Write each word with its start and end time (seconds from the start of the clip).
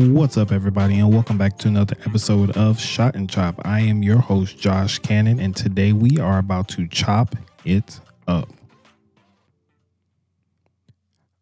What's 0.00 0.38
up, 0.38 0.50
everybody, 0.50 0.98
and 0.98 1.12
welcome 1.12 1.36
back 1.36 1.58
to 1.58 1.68
another 1.68 1.94
episode 2.06 2.56
of 2.56 2.80
Shot 2.80 3.14
and 3.14 3.28
Chop. 3.28 3.60
I 3.66 3.80
am 3.80 4.02
your 4.02 4.16
host, 4.16 4.58
Josh 4.58 4.98
Cannon, 4.98 5.38
and 5.38 5.54
today 5.54 5.92
we 5.92 6.18
are 6.18 6.38
about 6.38 6.68
to 6.68 6.88
chop 6.88 7.36
it 7.66 8.00
up. 8.26 8.48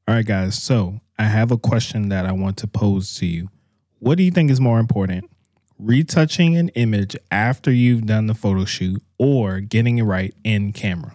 All 0.09 0.17
right, 0.17 0.27
guys, 0.27 0.61
so 0.61 1.01
I 1.17 1.27
have 1.27 1.53
a 1.53 1.57
question 1.57 2.09
that 2.09 2.27
I 2.27 2.33
want 2.33 2.57
to 2.57 2.67
pose 2.67 3.15
to 3.19 3.27
you. 3.27 3.49
What 4.01 4.19
do 4.19 4.25
you 4.25 4.33
think 4.33 4.51
is 4.51 4.61
more 4.61 4.81
important? 4.81 5.31
Retouching 5.79 6.57
an 6.57 6.71
image 6.71 7.17
after 7.31 7.71
you've 7.71 8.07
done 8.07 8.27
the 8.27 8.35
photo 8.35 8.65
shoot 8.65 9.01
or 9.19 9.61
getting 9.61 9.99
it 9.99 10.03
right 10.03 10.35
in 10.43 10.73
camera? 10.73 11.15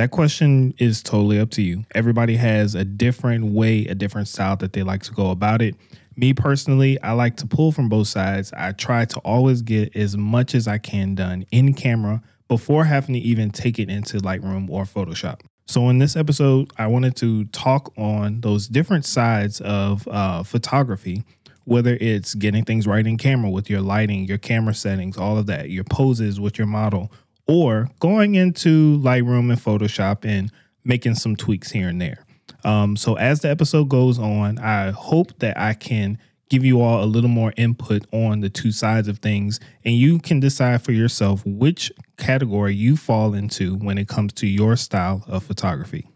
That 0.00 0.12
question 0.12 0.72
is 0.78 1.02
totally 1.02 1.38
up 1.38 1.50
to 1.50 1.62
you. 1.62 1.84
Everybody 1.94 2.34
has 2.36 2.74
a 2.74 2.86
different 2.86 3.52
way, 3.52 3.84
a 3.84 3.94
different 3.94 4.28
style 4.28 4.56
that 4.56 4.72
they 4.72 4.82
like 4.82 5.02
to 5.02 5.12
go 5.12 5.30
about 5.30 5.60
it. 5.60 5.74
Me 6.16 6.32
personally, 6.32 6.98
I 7.02 7.12
like 7.12 7.36
to 7.36 7.46
pull 7.46 7.70
from 7.70 7.90
both 7.90 8.08
sides. 8.08 8.50
I 8.56 8.72
try 8.72 9.04
to 9.04 9.18
always 9.18 9.60
get 9.60 9.94
as 9.94 10.16
much 10.16 10.54
as 10.54 10.66
I 10.66 10.78
can 10.78 11.14
done 11.16 11.44
in 11.50 11.74
camera 11.74 12.22
before 12.48 12.84
having 12.84 13.14
to 13.14 13.20
even 13.20 13.50
take 13.50 13.78
it 13.78 13.90
into 13.90 14.16
Lightroom 14.20 14.70
or 14.70 14.84
Photoshop. 14.84 15.40
So, 15.66 15.90
in 15.90 15.98
this 15.98 16.16
episode, 16.16 16.72
I 16.78 16.86
wanted 16.86 17.14
to 17.16 17.44
talk 17.48 17.92
on 17.98 18.40
those 18.40 18.68
different 18.68 19.04
sides 19.04 19.60
of 19.60 20.08
uh, 20.08 20.44
photography, 20.44 21.24
whether 21.64 21.98
it's 22.00 22.34
getting 22.34 22.64
things 22.64 22.86
right 22.86 23.06
in 23.06 23.18
camera 23.18 23.50
with 23.50 23.68
your 23.68 23.82
lighting, 23.82 24.24
your 24.24 24.38
camera 24.38 24.72
settings, 24.72 25.18
all 25.18 25.36
of 25.36 25.44
that, 25.48 25.68
your 25.68 25.84
poses 25.84 26.40
with 26.40 26.56
your 26.56 26.66
model, 26.66 27.12
or 27.50 27.88
going 27.98 28.36
into 28.36 28.98
Lightroom 29.00 29.50
and 29.50 29.60
Photoshop 29.60 30.24
and 30.24 30.52
making 30.84 31.16
some 31.16 31.34
tweaks 31.34 31.70
here 31.70 31.88
and 31.88 32.00
there. 32.00 32.24
Um, 32.62 32.96
so 32.96 33.14
as 33.16 33.40
the 33.40 33.50
episode 33.50 33.88
goes 33.88 34.20
on, 34.20 34.58
I 34.58 34.90
hope 34.90 35.36
that 35.40 35.58
I 35.58 35.74
can 35.74 36.18
give 36.48 36.64
you 36.64 36.80
all 36.80 37.02
a 37.02 37.06
little 37.06 37.28
more 37.28 37.52
input 37.56 38.06
on 38.12 38.40
the 38.40 38.50
two 38.50 38.70
sides 38.70 39.08
of 39.08 39.18
things, 39.18 39.58
and 39.84 39.94
you 39.96 40.20
can 40.20 40.38
decide 40.38 40.82
for 40.82 40.92
yourself 40.92 41.42
which 41.44 41.90
category 42.18 42.74
you 42.74 42.96
fall 42.96 43.34
into 43.34 43.74
when 43.76 43.98
it 43.98 44.06
comes 44.06 44.32
to 44.34 44.46
your 44.46 44.76
style 44.76 45.24
of 45.26 45.42
photography. 45.42 46.06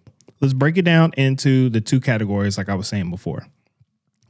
Let's 0.40 0.54
break 0.54 0.76
it 0.76 0.82
down 0.82 1.12
into 1.16 1.68
the 1.68 1.80
two 1.80 2.00
categories, 2.00 2.58
like 2.58 2.68
I 2.68 2.74
was 2.74 2.86
saying 2.86 3.10
before. 3.10 3.44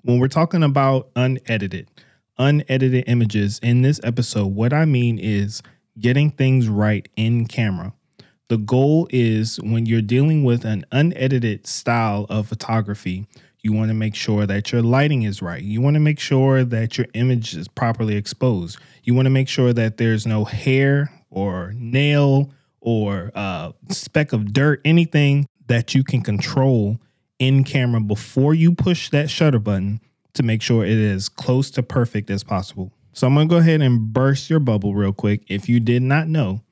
When 0.03 0.21
we're 0.21 0.29
talking 0.29 0.63
about 0.63 1.11
unedited, 1.17 1.89
unedited 2.39 3.05
images 3.09 3.59
in 3.63 3.83
this 3.83 4.01
episode, 4.05 4.55
what 4.55 4.73
I 4.73 4.85
mean 4.87 5.19
is 5.19 5.63
getting 5.99 6.31
things 6.31 6.69
right 6.69 7.09
in 7.17 7.47
camera. 7.47 7.93
The 8.49 8.59
goal 8.59 9.09
is 9.11 9.61
when 9.63 9.87
you're 9.87 10.03
dealing 10.03 10.45
with 10.45 10.65
an 10.65 10.85
unedited 10.93 11.67
style 11.67 12.27
of 12.29 12.49
photography, 12.49 13.27
you 13.63 13.73
want 13.73 13.89
to 13.89 13.95
make 13.95 14.15
sure 14.15 14.47
that 14.47 14.71
your 14.71 14.83
lighting 14.83 15.23
is 15.23 15.41
right. 15.41 15.63
You 15.63 15.81
want 15.81 15.95
to 15.95 16.01
make 16.01 16.21
sure 16.21 16.65
that 16.65 16.99
your 16.99 17.07
image 17.15 17.57
is 17.57 17.67
properly 17.69 18.17
exposed. 18.17 18.79
You 19.03 19.15
want 19.15 19.27
to 19.27 19.31
make 19.31 19.49
sure 19.49 19.73
that 19.73 19.97
there's 19.97 20.27
no 20.27 20.45
hair 20.45 21.11
or 21.31 21.73
nail 21.77 22.53
or 22.81 23.33
uh, 23.35 23.73
speck 23.89 24.35
of 24.35 24.53
dirt, 24.53 24.83
anything 24.85 25.47
that 25.67 25.95
you 25.95 26.05
can 26.05 26.21
control 26.21 26.99
in 27.39 27.65
camera 27.65 28.01
before 28.01 28.53
you 28.53 28.75
push 28.75 29.09
that 29.11 29.31
shutter 29.31 29.59
button 29.59 30.01
to 30.35 30.43
make 30.43 30.61
sure 30.61 30.85
it 30.85 30.91
is 30.91 31.31
close 31.31 31.71
to 31.71 31.83
perfect 31.83 32.29
as 32.29 32.45
possible. 32.45 32.93
So 33.15 33.29
I'm 33.29 33.35
going 33.35 33.49
to 33.49 33.55
go 33.55 33.59
ahead 33.59 33.81
and 33.81 34.13
burst 34.13 34.51
your 34.51 34.59
bubble 34.59 34.93
real 34.93 35.13
quick. 35.13 35.45
If 35.47 35.69
you 35.69 35.79
did 35.79 36.03
not 36.03 36.27
know, 36.27 36.63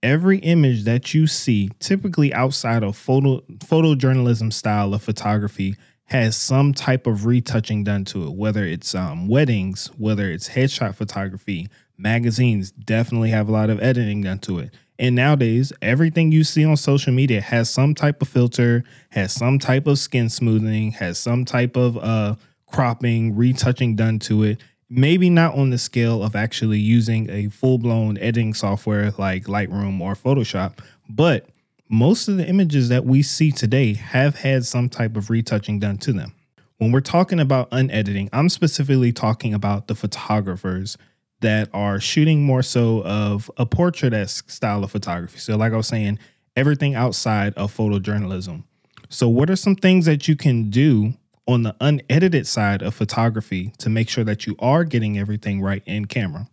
every 0.00 0.38
image 0.38 0.84
that 0.84 1.12
you 1.12 1.26
see, 1.26 1.70
typically 1.80 2.32
outside 2.32 2.84
of 2.84 2.96
photo 2.96 3.40
photojournalism 3.58 4.52
style 4.52 4.94
of 4.94 5.02
photography, 5.02 5.74
has 6.04 6.36
some 6.36 6.72
type 6.72 7.08
of 7.08 7.26
retouching 7.26 7.82
done 7.82 8.04
to 8.04 8.28
it. 8.28 8.32
Whether 8.34 8.64
it's 8.64 8.94
um, 8.94 9.26
weddings, 9.26 9.88
whether 9.98 10.30
it's 10.30 10.50
headshot 10.50 10.94
photography, 10.94 11.68
magazines 11.98 12.70
definitely 12.70 13.30
have 13.30 13.48
a 13.48 13.52
lot 13.52 13.68
of 13.68 13.82
editing 13.82 14.22
done 14.22 14.38
to 14.40 14.60
it. 14.60 14.72
And 15.00 15.16
nowadays, 15.16 15.72
everything 15.82 16.30
you 16.30 16.44
see 16.44 16.64
on 16.64 16.76
social 16.76 17.12
media 17.12 17.40
has 17.40 17.68
some 17.68 17.92
type 17.92 18.22
of 18.22 18.28
filter, 18.28 18.84
has 19.10 19.32
some 19.32 19.58
type 19.58 19.88
of 19.88 19.98
skin 19.98 20.28
smoothing, 20.28 20.92
has 20.92 21.18
some 21.18 21.44
type 21.44 21.76
of 21.76 21.98
uh, 21.98 22.36
cropping, 22.70 23.34
retouching 23.34 23.96
done 23.96 24.20
to 24.20 24.44
it 24.44 24.60
maybe 24.92 25.30
not 25.30 25.54
on 25.54 25.70
the 25.70 25.78
scale 25.78 26.22
of 26.22 26.36
actually 26.36 26.78
using 26.78 27.28
a 27.30 27.48
full 27.48 27.78
blown 27.78 28.18
editing 28.18 28.52
software 28.52 29.10
like 29.12 29.44
Lightroom 29.44 30.00
or 30.00 30.14
Photoshop, 30.14 30.78
but 31.08 31.48
most 31.88 32.28
of 32.28 32.36
the 32.36 32.46
images 32.46 32.90
that 32.90 33.04
we 33.04 33.22
see 33.22 33.50
today 33.50 33.94
have 33.94 34.36
had 34.36 34.64
some 34.64 34.88
type 34.88 35.16
of 35.16 35.30
retouching 35.30 35.78
done 35.78 35.98
to 35.98 36.12
them. 36.12 36.34
When 36.76 36.92
we're 36.92 37.00
talking 37.00 37.40
about 37.40 37.68
unediting, 37.72 38.28
I'm 38.32 38.48
specifically 38.48 39.12
talking 39.12 39.54
about 39.54 39.88
the 39.88 39.94
photographers 39.94 40.98
that 41.40 41.68
are 41.72 41.98
shooting 41.98 42.44
more 42.44 42.62
so 42.62 43.02
of 43.04 43.50
a 43.56 43.66
portrait 43.66 44.12
esque 44.12 44.50
style 44.50 44.84
of 44.84 44.90
photography. 44.90 45.38
So, 45.38 45.56
like 45.56 45.72
I 45.72 45.76
was 45.76 45.86
saying, 45.86 46.18
everything 46.56 46.94
outside 46.94 47.54
of 47.54 47.74
photojournalism. 47.74 48.64
So, 49.08 49.28
what 49.28 49.50
are 49.50 49.56
some 49.56 49.76
things 49.76 50.06
that 50.06 50.28
you 50.28 50.36
can 50.36 50.70
do 50.70 51.14
on 51.52 51.62
the 51.62 51.76
unedited 51.80 52.46
side 52.46 52.82
of 52.82 52.94
photography 52.94 53.72
to 53.78 53.88
make 53.88 54.08
sure 54.08 54.24
that 54.24 54.46
you 54.46 54.56
are 54.58 54.84
getting 54.84 55.18
everything 55.18 55.60
right 55.60 55.82
in 55.86 56.06
camera? 56.06 56.48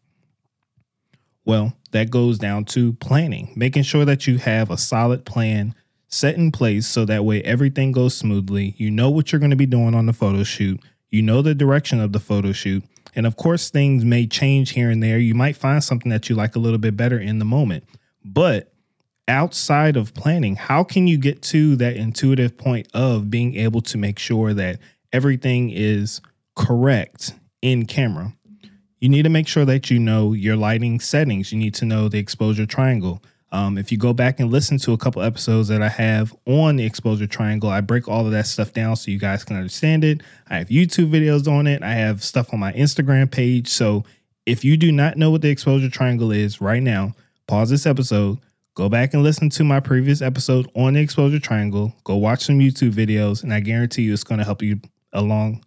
Well, 1.46 1.74
that 1.92 2.12
goes 2.12 2.38
down 2.38 2.66
to 2.66 2.94
planning, 2.94 3.52
making 3.56 3.84
sure 3.84 4.06
that 4.06 4.28
you 4.28 4.38
have 4.38 4.70
a 4.70 4.78
solid 4.78 5.26
plan 5.26 5.74
set 6.08 6.36
in 6.36 6.52
place 6.52 6.88
so 6.88 7.06
that 7.06 7.26
way 7.26 7.42
everything 7.44 7.92
goes 7.92 8.16
smoothly. 8.16 8.76
You 8.78 8.92
know 8.92 9.10
what 9.10 9.32
you're 9.32 9.40
going 9.40 9.52
to 9.52 9.56
be 9.56 9.66
doing 9.66 9.96
on 9.96 10.06
the 10.06 10.14
photo 10.14 10.44
shoot, 10.44 10.80
you 11.10 11.22
know 11.22 11.42
the 11.42 11.56
direction 11.56 12.00
of 12.00 12.12
the 12.12 12.20
photo 12.20 12.52
shoot. 12.52 12.84
And 13.16 13.26
of 13.26 13.36
course, 13.36 13.70
things 13.70 14.06
may 14.06 14.28
change 14.28 14.72
here 14.72 14.92
and 14.92 15.02
there. 15.02 15.18
You 15.18 15.34
might 15.34 15.56
find 15.56 15.84
something 15.84 16.12
that 16.12 16.30
you 16.30 16.36
like 16.36 16.56
a 16.56 16.60
little 16.60 16.78
bit 16.78 16.96
better 16.96 17.18
in 17.18 17.40
the 17.40 17.46
moment. 17.46 17.84
But 18.24 18.72
outside 19.30 19.96
of 19.96 20.14
planning, 20.14 20.56
how 20.56 20.84
can 20.84 21.08
you 21.08 21.18
get 21.18 21.42
to 21.44 21.76
that 21.78 21.96
intuitive 21.96 22.58
point 22.58 22.88
of 22.94 23.30
being 23.30 23.56
able 23.56 23.82
to 23.82 23.98
make 23.98 24.20
sure 24.20 24.54
that 24.54 24.80
everything 25.14 25.70
is 25.70 26.20
correct 26.56 27.34
in 27.62 27.86
camera? 27.86 28.34
You 29.00 29.08
need 29.08 29.24
to 29.24 29.30
make 29.30 29.48
sure 29.48 29.64
that 29.66 29.90
you 29.90 30.00
know 30.00 30.34
your 30.34 30.58
lighting 30.58 31.00
settings. 31.00 31.54
You 31.54 31.60
need 31.60 31.74
to 31.76 31.86
know 31.86 32.10
the 32.10 32.20
exposure 32.20 32.66
triangle. 32.66 33.24
Um, 33.52 33.78
if 33.78 33.92
you 33.92 33.98
go 33.98 34.14
back 34.14 34.40
and 34.40 34.52
listen 34.52 34.78
to 34.80 34.94
a 34.94 34.98
couple 34.98 35.22
episodes 35.22 35.70
that 35.70 35.82
I 35.82 35.90
have 35.90 36.36
on 36.46 36.76
the 36.76 36.86
exposure 36.86 37.26
triangle, 37.26 37.70
I 37.70 37.82
break 37.82 38.08
all 38.08 38.26
of 38.26 38.32
that 38.32 38.46
stuff 38.46 38.74
down 38.74 38.96
so 38.96 39.10
you 39.10 39.18
guys 39.18 39.44
can 39.44 39.56
understand 39.56 40.04
it. 40.04 40.22
I 40.50 40.58
have 40.58 40.68
YouTube 40.68 41.10
videos 41.10 41.48
on 41.52 41.66
it. 41.66 41.82
I 41.82 41.94
have 41.94 42.24
stuff 42.24 42.54
on 42.54 42.60
my 42.60 42.74
Instagram 42.74 43.32
page. 43.32 43.68
So 43.70 44.04
if 44.46 44.64
you 44.64 44.78
do 44.78 44.92
not 44.92 45.18
know 45.18 45.32
what 45.32 45.42
the 45.42 45.50
exposure 45.50 45.90
triangle 45.90 46.32
is 46.32 46.62
right 46.62 46.84
now, 46.84 47.16
pause 47.48 47.70
this 47.70 47.88
episode, 47.88 48.38
Go 48.80 48.88
back 48.88 49.14
and 49.14 49.24
listen 49.24 49.50
to 49.50 49.66
my 49.66 49.82
previous 49.82 50.22
episode 50.22 50.72
on 50.74 50.94
the 50.94 51.02
exposure 51.02 51.38
triangle. 51.38 51.94
Go 52.06 52.16
watch 52.16 52.46
some 52.46 52.60
YouTube 52.60 52.94
videos, 52.94 53.44
and 53.44 53.54
I 53.54 53.60
guarantee 53.60 54.04
you 54.04 54.14
it's 54.14 54.24
going 54.24 54.38
to 54.38 54.46
help 54.46 54.62
you 54.62 54.80
along. 55.12 55.66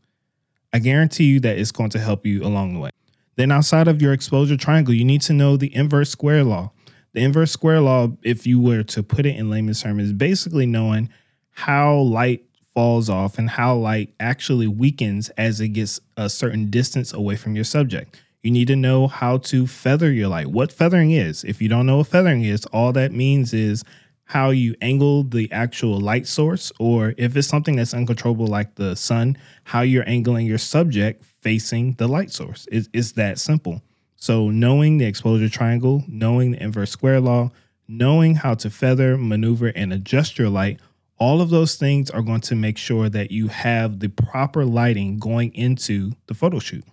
I 0.73 0.79
guarantee 0.79 1.25
you 1.25 1.39
that 1.41 1.59
it's 1.59 1.73
going 1.73 1.91
to 1.91 1.99
help 1.99 2.25
you 2.25 2.43
along 2.43 2.73
the 2.73 2.81
way. 2.81 2.89
Then, 3.37 3.53
outside 3.53 3.87
of 3.87 4.01
your 4.01 4.15
exposure 4.15 4.57
triangle, 4.57 4.95
you 4.95 5.05
need 5.05 5.21
to 5.23 5.35
know 5.35 5.59
the 5.59 5.77
inverse 5.77 6.09
square 6.09 6.43
law. 6.43 6.73
The 7.13 7.21
inverse 7.21 7.51
square 7.51 7.83
law, 7.83 8.09
if 8.23 8.47
you 8.47 8.59
were 8.59 8.83
to 8.83 9.03
put 9.03 9.27
it 9.27 9.37
in 9.37 9.51
layman's 9.51 9.83
terms, 9.83 10.05
is 10.05 10.15
basically 10.15 10.65
knowing 10.65 11.11
how 11.51 11.97
light 11.99 12.47
falls 12.73 13.11
off 13.11 13.37
and 13.37 13.51
how 13.51 13.77
light 13.77 14.15
actually 14.21 14.69
weakens 14.69 15.29
as 15.37 15.61
it 15.61 15.69
gets 15.69 16.01
a 16.17 16.31
certain 16.31 16.71
distance 16.71 17.13
away 17.13 17.37
from 17.37 17.57
your 17.57 17.65
subject. 17.65 18.23
You 18.43 18.51
need 18.51 18.67
to 18.69 18.77
know 18.77 19.07
how 19.07 19.39
to 19.39 19.69
feather 19.69 20.11
your 20.11 20.27
light. 20.27 20.49
What 20.49 20.73
feathering 20.73 21.13
is. 21.13 21.45
If 21.45 21.63
you 21.63 21.69
don't 21.69 21.87
know 21.87 21.99
what 21.99 22.09
feathering 22.09 22.43
is, 22.43 22.65
all 22.67 22.93
that 22.93 23.13
means 23.13 23.55
is 23.55 23.85
how 24.25 24.51
you 24.51 24.75
angle 24.81 25.23
the 25.23 25.51
actual 25.53 26.01
light 26.01 26.27
source, 26.27 26.73
or 26.81 27.15
if 27.19 27.37
it's 27.37 27.47
something 27.47 27.77
that's 27.77 27.95
uncontrollable 27.95 28.49
like 28.49 28.75
the 28.75 28.97
sun, 28.97 29.39
how 29.63 29.83
you're 29.83 30.09
angling 30.09 30.47
your 30.47 30.59
subject 30.59 31.25
facing 31.41 31.93
the 31.95 32.09
light 32.09 32.33
source. 32.33 32.67
It, 32.73 32.89
it's 32.93 33.13
that 33.13 33.39
simple. 33.39 33.81
So, 34.17 34.51
knowing 34.51 34.99
the 34.99 35.05
exposure 35.05 35.49
triangle, 35.49 36.03
knowing 36.09 36.53
the 36.53 36.63
inverse 36.63 36.91
square 36.91 37.21
law, 37.21 37.53
knowing 37.87 38.35
how 38.35 38.55
to 38.55 38.71
feather, 38.71 39.17
maneuver, 39.17 39.69
and 39.69 39.93
adjust 39.93 40.37
your 40.37 40.49
light, 40.49 40.81
all 41.17 41.41
of 41.41 41.51
those 41.51 41.77
things 41.77 42.11
are 42.11 42.23
going 42.23 42.41
to 42.41 42.57
make 42.57 42.79
sure 42.79 43.09
that 43.09 43.31
you 43.31 43.47
have 43.49 44.01
the 44.01 44.09
proper 44.09 44.65
lighting 44.65 45.19
going 45.19 45.55
into 45.55 46.13
the 46.27 46.35
photo 46.35 46.59
shoot. 46.59 46.85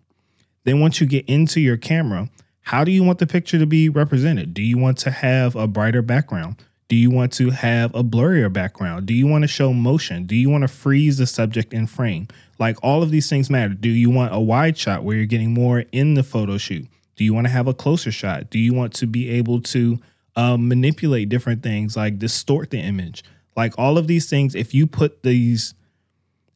Then 0.63 0.79
once 0.79 0.99
you 0.99 1.07
get 1.07 1.25
into 1.25 1.59
your 1.59 1.77
camera, 1.77 2.29
how 2.61 2.83
do 2.83 2.91
you 2.91 3.03
want 3.03 3.19
the 3.19 3.27
picture 3.27 3.57
to 3.57 3.65
be 3.65 3.89
represented? 3.89 4.53
Do 4.53 4.61
you 4.61 4.77
want 4.77 4.97
to 4.99 5.11
have 5.11 5.55
a 5.55 5.67
brighter 5.67 6.01
background? 6.01 6.63
Do 6.89 6.95
you 6.95 7.11
want 7.11 7.33
to 7.33 7.51
have 7.51 7.93
a 7.93 8.03
blurrier 8.03 8.51
background? 8.51 9.05
Do 9.05 9.13
you 9.13 9.27
want 9.27 9.43
to 9.43 9.47
show 9.47 9.73
motion? 9.73 10.25
Do 10.25 10.35
you 10.35 10.49
want 10.49 10.63
to 10.63 10.67
freeze 10.67 11.19
the 11.19 11.27
subject 11.27 11.71
in 11.71 11.85
frame? 11.85 12.27
Like 12.57 12.77
all 12.83 13.03
of 13.03 13.11
these 13.11 13.29
things 13.29 13.49
matter. 13.49 13.75
Do 13.75 13.89
you 13.89 14.09
want 14.09 14.33
a 14.33 14.39
wide 14.39 14.77
shot 14.77 15.03
where 15.03 15.15
you're 15.15 15.27
getting 15.27 15.53
more 15.53 15.85
in 15.91 16.15
the 16.15 16.23
photo 16.23 16.57
shoot? 16.57 16.87
Do 17.15 17.23
you 17.23 17.33
want 17.33 17.45
to 17.45 17.53
have 17.53 17.67
a 17.67 17.73
closer 17.73 18.11
shot? 18.11 18.49
Do 18.49 18.57
you 18.57 18.73
want 18.73 18.93
to 18.95 19.05
be 19.05 19.29
able 19.29 19.61
to 19.61 19.99
uh, 20.35 20.57
manipulate 20.57 21.29
different 21.29 21.61
things 21.61 21.95
like 21.95 22.17
distort 22.17 22.71
the 22.71 22.79
image? 22.79 23.23
Like 23.55 23.77
all 23.77 23.97
of 23.97 24.07
these 24.07 24.29
things, 24.29 24.55
if 24.55 24.73
you 24.73 24.87
put 24.87 25.21
these 25.21 25.75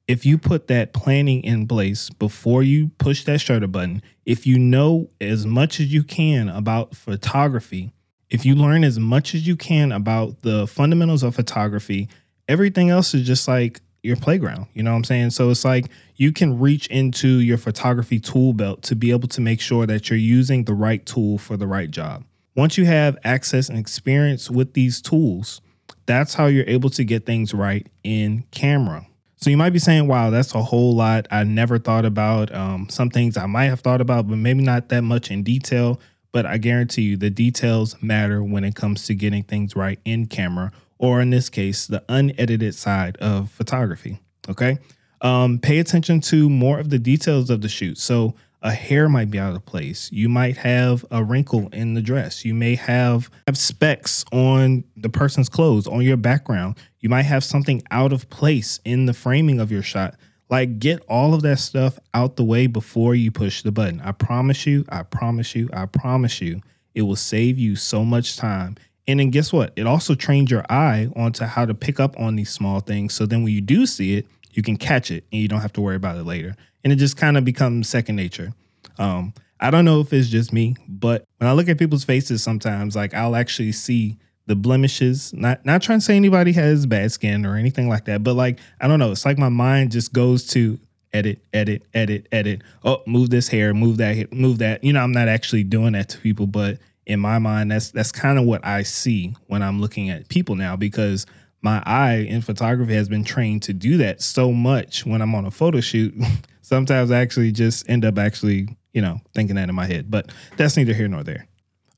if 0.07 0.25
you 0.25 0.37
put 0.37 0.67
that 0.67 0.93
planning 0.93 1.43
in 1.43 1.67
place 1.67 2.09
before 2.09 2.63
you 2.63 2.89
push 2.97 3.23
that 3.23 3.39
shutter 3.39 3.67
button, 3.67 4.01
if 4.25 4.45
you 4.45 4.59
know 4.59 5.09
as 5.21 5.45
much 5.45 5.79
as 5.79 5.93
you 5.93 6.03
can 6.03 6.49
about 6.49 6.95
photography, 6.95 7.93
if 8.29 8.45
you 8.45 8.55
learn 8.55 8.83
as 8.83 8.99
much 8.99 9.33
as 9.33 9.47
you 9.47 9.55
can 9.55 9.91
about 9.91 10.41
the 10.41 10.67
fundamentals 10.67 11.23
of 11.23 11.35
photography, 11.35 12.09
everything 12.47 12.89
else 12.89 13.13
is 13.13 13.25
just 13.25 13.47
like 13.47 13.79
your 14.01 14.17
playground. 14.17 14.67
You 14.73 14.83
know 14.83 14.91
what 14.91 14.97
I'm 14.97 15.03
saying? 15.05 15.29
So 15.29 15.49
it's 15.49 15.63
like 15.63 15.85
you 16.17 16.33
can 16.33 16.59
reach 16.59 16.87
into 16.87 17.27
your 17.27 17.57
photography 17.57 18.19
tool 18.19 18.53
belt 18.53 18.81
to 18.83 18.95
be 18.95 19.11
able 19.11 19.29
to 19.29 19.41
make 19.41 19.61
sure 19.61 19.85
that 19.85 20.09
you're 20.09 20.19
using 20.19 20.65
the 20.65 20.73
right 20.73 21.05
tool 21.05 21.37
for 21.37 21.55
the 21.55 21.67
right 21.67 21.89
job. 21.89 22.25
Once 22.55 22.77
you 22.77 22.85
have 22.85 23.17
access 23.23 23.69
and 23.69 23.79
experience 23.79 24.51
with 24.51 24.73
these 24.73 25.01
tools, 25.01 25.61
that's 26.05 26.33
how 26.33 26.47
you're 26.47 26.67
able 26.67 26.89
to 26.89 27.03
get 27.05 27.25
things 27.25 27.53
right 27.53 27.87
in 28.03 28.43
camera. 28.51 29.07
So 29.43 29.49
you 29.49 29.57
might 29.57 29.71
be 29.71 29.79
saying, 29.79 30.07
wow, 30.07 30.29
that's 30.29 30.55
a 30.55 30.63
whole 30.63 30.95
lot 30.95 31.27
I 31.29 31.43
never 31.43 31.77
thought 31.77 32.05
about. 32.05 32.55
Um, 32.55 32.87
some 32.89 33.09
things 33.09 33.35
I 33.35 33.45
might 33.45 33.65
have 33.65 33.81
thought 33.81 33.99
about, 33.99 34.25
but 34.29 34.37
maybe 34.37 34.63
not 34.63 34.87
that 34.87 35.01
much 35.01 35.31
in 35.31 35.43
detail. 35.43 35.99
But 36.31 36.45
I 36.45 36.57
guarantee 36.57 37.01
you 37.01 37.17
the 37.17 37.29
details 37.29 38.01
matter 38.01 38.41
when 38.41 38.63
it 38.63 38.73
comes 38.73 39.05
to 39.07 39.15
getting 39.15 39.43
things 39.43 39.75
right 39.75 39.99
in 40.05 40.27
camera 40.27 40.71
or 40.97 41.19
in 41.19 41.29
this 41.29 41.49
case, 41.49 41.87
the 41.87 42.01
unedited 42.07 42.73
side 42.73 43.17
of 43.17 43.51
photography. 43.51 44.17
Okay. 44.47 44.77
Um, 45.19 45.59
pay 45.59 45.79
attention 45.79 46.21
to 46.21 46.49
more 46.49 46.79
of 46.79 46.89
the 46.89 46.97
details 46.97 47.49
of 47.49 47.59
the 47.59 47.67
shoot. 47.67 47.97
So, 47.97 48.35
a 48.63 48.71
hair 48.71 49.07
might 49.07 49.29
be 49.29 49.37
out 49.37 49.55
of 49.55 49.65
place. 49.65 50.09
You 50.11 50.29
might 50.29 50.57
have 50.57 51.05
a 51.11 51.23
wrinkle 51.23 51.69
in 51.71 51.93
the 51.93 52.01
dress. 52.01 52.43
You 52.43 52.53
may 52.53 52.75
have, 52.75 53.29
have 53.45 53.57
specks 53.57 54.25
on 54.31 54.83
the 54.97 55.09
person's 55.09 55.49
clothes, 55.49 55.87
on 55.87 56.01
your 56.01 56.17
background. 56.17 56.77
You 56.99 57.09
might 57.09 57.23
have 57.23 57.43
something 57.43 57.83
out 57.91 58.13
of 58.13 58.29
place 58.29 58.79
in 58.85 59.05
the 59.05 59.13
framing 59.13 59.59
of 59.59 59.71
your 59.71 59.83
shot. 59.83 60.15
Like, 60.49 60.79
get 60.79 61.03
all 61.07 61.33
of 61.33 61.41
that 61.43 61.59
stuff 61.59 61.99
out 62.13 62.35
the 62.37 62.43
way 62.43 62.67
before 62.67 63.15
you 63.15 63.31
push 63.31 63.61
the 63.61 63.71
button. 63.71 64.01
I 64.01 64.13
promise 64.13 64.65
you, 64.65 64.85
I 64.89 65.03
promise 65.03 65.55
you, 65.55 65.69
I 65.73 65.85
promise 65.85 66.41
you, 66.41 66.61
it 66.95 67.03
will 67.03 67.15
save 67.15 67.59
you 67.59 67.75
so 67.75 68.05
much 68.05 68.37
time 68.37 68.77
and 69.07 69.19
then 69.19 69.31
guess 69.31 69.51
what? 69.51 69.73
It 69.75 69.85
also 69.85 70.15
trains 70.15 70.49
your 70.49 70.65
eye 70.69 71.09
onto 71.15 71.45
how 71.45 71.65
to 71.65 71.73
pick 71.73 71.99
up 71.99 72.17
on 72.19 72.35
these 72.35 72.49
small 72.49 72.79
things. 72.79 73.13
So 73.13 73.25
then 73.25 73.43
when 73.43 73.53
you 73.53 73.61
do 73.61 73.85
see 73.85 74.15
it, 74.15 74.27
you 74.51 74.63
can 74.63 74.77
catch 74.77 75.11
it 75.11 75.25
and 75.31 75.41
you 75.41 75.47
don't 75.47 75.61
have 75.61 75.73
to 75.73 75.81
worry 75.81 75.95
about 75.95 76.17
it 76.17 76.23
later. 76.23 76.55
And 76.83 76.91
it 76.91 76.97
just 76.97 77.17
kind 77.17 77.37
of 77.37 77.45
becomes 77.45 77.87
second 77.89 78.15
nature. 78.15 78.53
Um, 78.97 79.33
I 79.59 79.71
don't 79.71 79.85
know 79.85 80.01
if 80.01 80.11
it's 80.11 80.27
just 80.27 80.51
me, 80.51 80.75
but 80.87 81.25
when 81.37 81.49
I 81.49 81.53
look 81.53 81.69
at 81.69 81.77
people's 81.77 82.03
faces 82.03 82.43
sometimes, 82.43 82.95
like 82.95 83.13
I'll 83.13 83.35
actually 83.35 83.71
see 83.71 84.17
the 84.45 84.55
blemishes. 84.55 85.33
Not 85.33 85.65
not 85.65 85.81
trying 85.81 85.99
to 85.99 86.05
say 86.05 86.15
anybody 86.15 86.51
has 86.53 86.85
bad 86.85 87.11
skin 87.11 87.45
or 87.45 87.55
anything 87.55 87.87
like 87.87 88.05
that, 88.05 88.23
but 88.23 88.33
like 88.33 88.59
I 88.81 88.87
don't 88.87 88.99
know, 88.99 89.11
it's 89.11 89.25
like 89.25 89.37
my 89.37 89.49
mind 89.49 89.91
just 89.91 90.11
goes 90.11 90.45
to 90.47 90.79
edit, 91.13 91.39
edit, 91.53 91.83
edit, 91.93 92.27
edit. 92.31 92.61
Oh, 92.83 93.01
move 93.07 93.29
this 93.29 93.47
hair, 93.47 93.73
move 93.73 93.97
that, 93.97 94.33
move 94.33 94.57
that. 94.57 94.83
You 94.83 94.93
know, 94.93 95.01
I'm 95.01 95.11
not 95.11 95.27
actually 95.27 95.63
doing 95.63 95.93
that 95.93 96.09
to 96.09 96.17
people, 96.17 96.47
but 96.47 96.79
in 97.05 97.19
my 97.19 97.39
mind, 97.39 97.71
that's 97.71 97.91
that's 97.91 98.11
kind 98.11 98.37
of 98.37 98.45
what 98.45 98.65
I 98.65 98.83
see 98.83 99.35
when 99.47 99.61
I'm 99.61 99.79
looking 99.79 100.09
at 100.09 100.27
people 100.29 100.55
now 100.55 100.75
because 100.75 101.25
my 101.61 101.81
eye 101.85 102.25
in 102.27 102.41
photography 102.41 102.93
has 102.93 103.07
been 103.07 103.23
trained 103.23 103.63
to 103.63 103.73
do 103.73 103.97
that 103.97 104.21
so 104.21 104.51
much 104.51 105.05
when 105.05 105.21
I'm 105.21 105.33
on 105.35 105.45
a 105.45 105.51
photo 105.51 105.79
shoot. 105.79 106.13
Sometimes 106.63 107.11
I 107.11 107.19
actually 107.19 107.51
just 107.51 107.87
end 107.89 108.05
up 108.05 108.17
actually, 108.17 108.75
you 108.93 109.01
know, 109.01 109.19
thinking 109.35 109.55
that 109.57 109.69
in 109.69 109.75
my 109.75 109.85
head, 109.85 110.09
but 110.09 110.31
that's 110.57 110.75
neither 110.75 110.93
here 110.93 111.07
nor 111.07 111.23
there. 111.23 111.45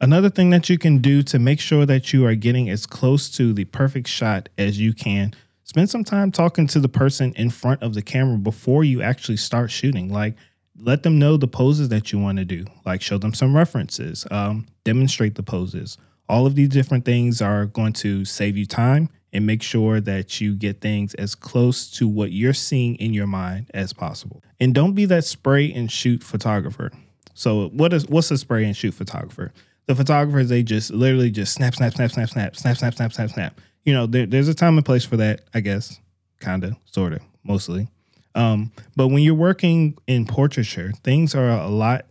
Another 0.02 0.30
thing 0.30 0.50
that 0.50 0.70
you 0.70 0.78
can 0.78 0.98
do 0.98 1.24
to 1.24 1.40
make 1.40 1.62
sure 1.62 1.86
that 1.86 2.12
you 2.12 2.26
are 2.26 2.36
getting 2.36 2.70
as 2.70 2.86
close 2.86 3.30
to 3.38 3.54
the 3.54 3.66
perfect 3.66 4.10
shot 4.10 4.50
as 4.58 4.78
you 4.78 4.94
can, 4.94 5.34
spend 5.64 5.90
some 5.90 6.04
time 6.04 6.32
talking 6.32 6.68
to 6.68 6.80
the 6.80 6.90
person 6.90 7.32
in 7.38 7.50
front 7.50 7.82
of 7.82 7.94
the 7.94 8.02
camera 8.02 8.38
before 8.38 8.84
you 8.84 9.02
actually 9.02 9.38
start 9.38 9.72
shooting. 9.72 10.12
Like, 10.12 10.36
let 10.80 11.04
them 11.04 11.20
know 11.20 11.38
the 11.38 11.48
poses 11.48 11.90
that 11.90 12.12
you 12.12 12.20
want 12.20 12.38
to 12.38 12.46
do 12.46 12.66
like 12.86 13.02
show 13.02 13.18
them 13.18 13.34
some 13.34 13.56
references 13.56 14.26
um, 14.32 14.66
demonstrate 14.84 15.36
the 15.36 15.44
poses 15.44 15.98
all 16.30 16.46
of 16.46 16.56
these 16.56 16.70
different 16.70 17.06
things 17.06 17.42
are 17.42 17.66
going 17.68 17.94
to 17.94 18.26
save 18.26 18.58
you 18.58 18.66
time 18.66 19.10
and 19.34 19.46
make 19.46 19.62
sure 19.62 20.00
that 20.00 20.40
you 20.40 20.56
get 20.56 20.82
things 20.82 21.14
as 21.16 21.36
close 21.36 21.92
to 21.92 22.08
what 22.08 22.32
you're 22.32 22.54
seeing 22.54 22.96
in 22.96 23.14
your 23.14 23.28
mind 23.28 23.70
as 23.74 23.92
possible. 23.92 24.42
And 24.60 24.74
don't 24.74 24.94
be 24.94 25.06
that 25.06 25.26
spray 25.26 25.72
and 25.74 25.92
shoot 25.92 26.24
photographer. 26.24 26.92
So 27.34 27.68
what 27.70 27.92
is 27.92 28.08
what's 28.08 28.32
a 28.32 28.38
spray 28.38 28.64
and 28.64 28.76
shoot 28.76 28.94
photographer? 28.94 29.52
The 29.88 29.96
photographers 29.96 30.50
they 30.50 30.64
just 30.64 30.92
literally 30.92 31.30
just 31.30 31.54
snap 31.54 31.76
snap 31.76 31.94
snap 31.94 32.12
snap 32.12 32.30
snap 32.30 32.56
snap 32.56 32.78
snap 32.78 32.94
snap 32.96 33.14
snap 33.14 33.30
snap. 33.30 33.62
You 33.84 33.94
know 33.94 34.06
there, 34.06 34.26
there's 34.26 34.48
a 34.48 34.54
time 34.56 34.78
and 34.78 34.86
place 34.86 35.06
for 35.06 35.18
that 35.18 35.42
i 35.54 35.60
guess 35.60 36.00
kind 36.40 36.64
of 36.64 36.76
sort 36.86 37.14
of 37.14 37.22
mostly. 37.44 37.90
Um, 38.36 38.72
but 38.96 39.08
when 39.08 39.24
you're 39.24 39.34
working 39.34 39.98
in 40.08 40.26
portraiture, 40.26 40.92
things 41.04 41.36
are 41.36 41.50
a 41.50 41.68
lot 41.68 42.06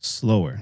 slower. 0.00 0.60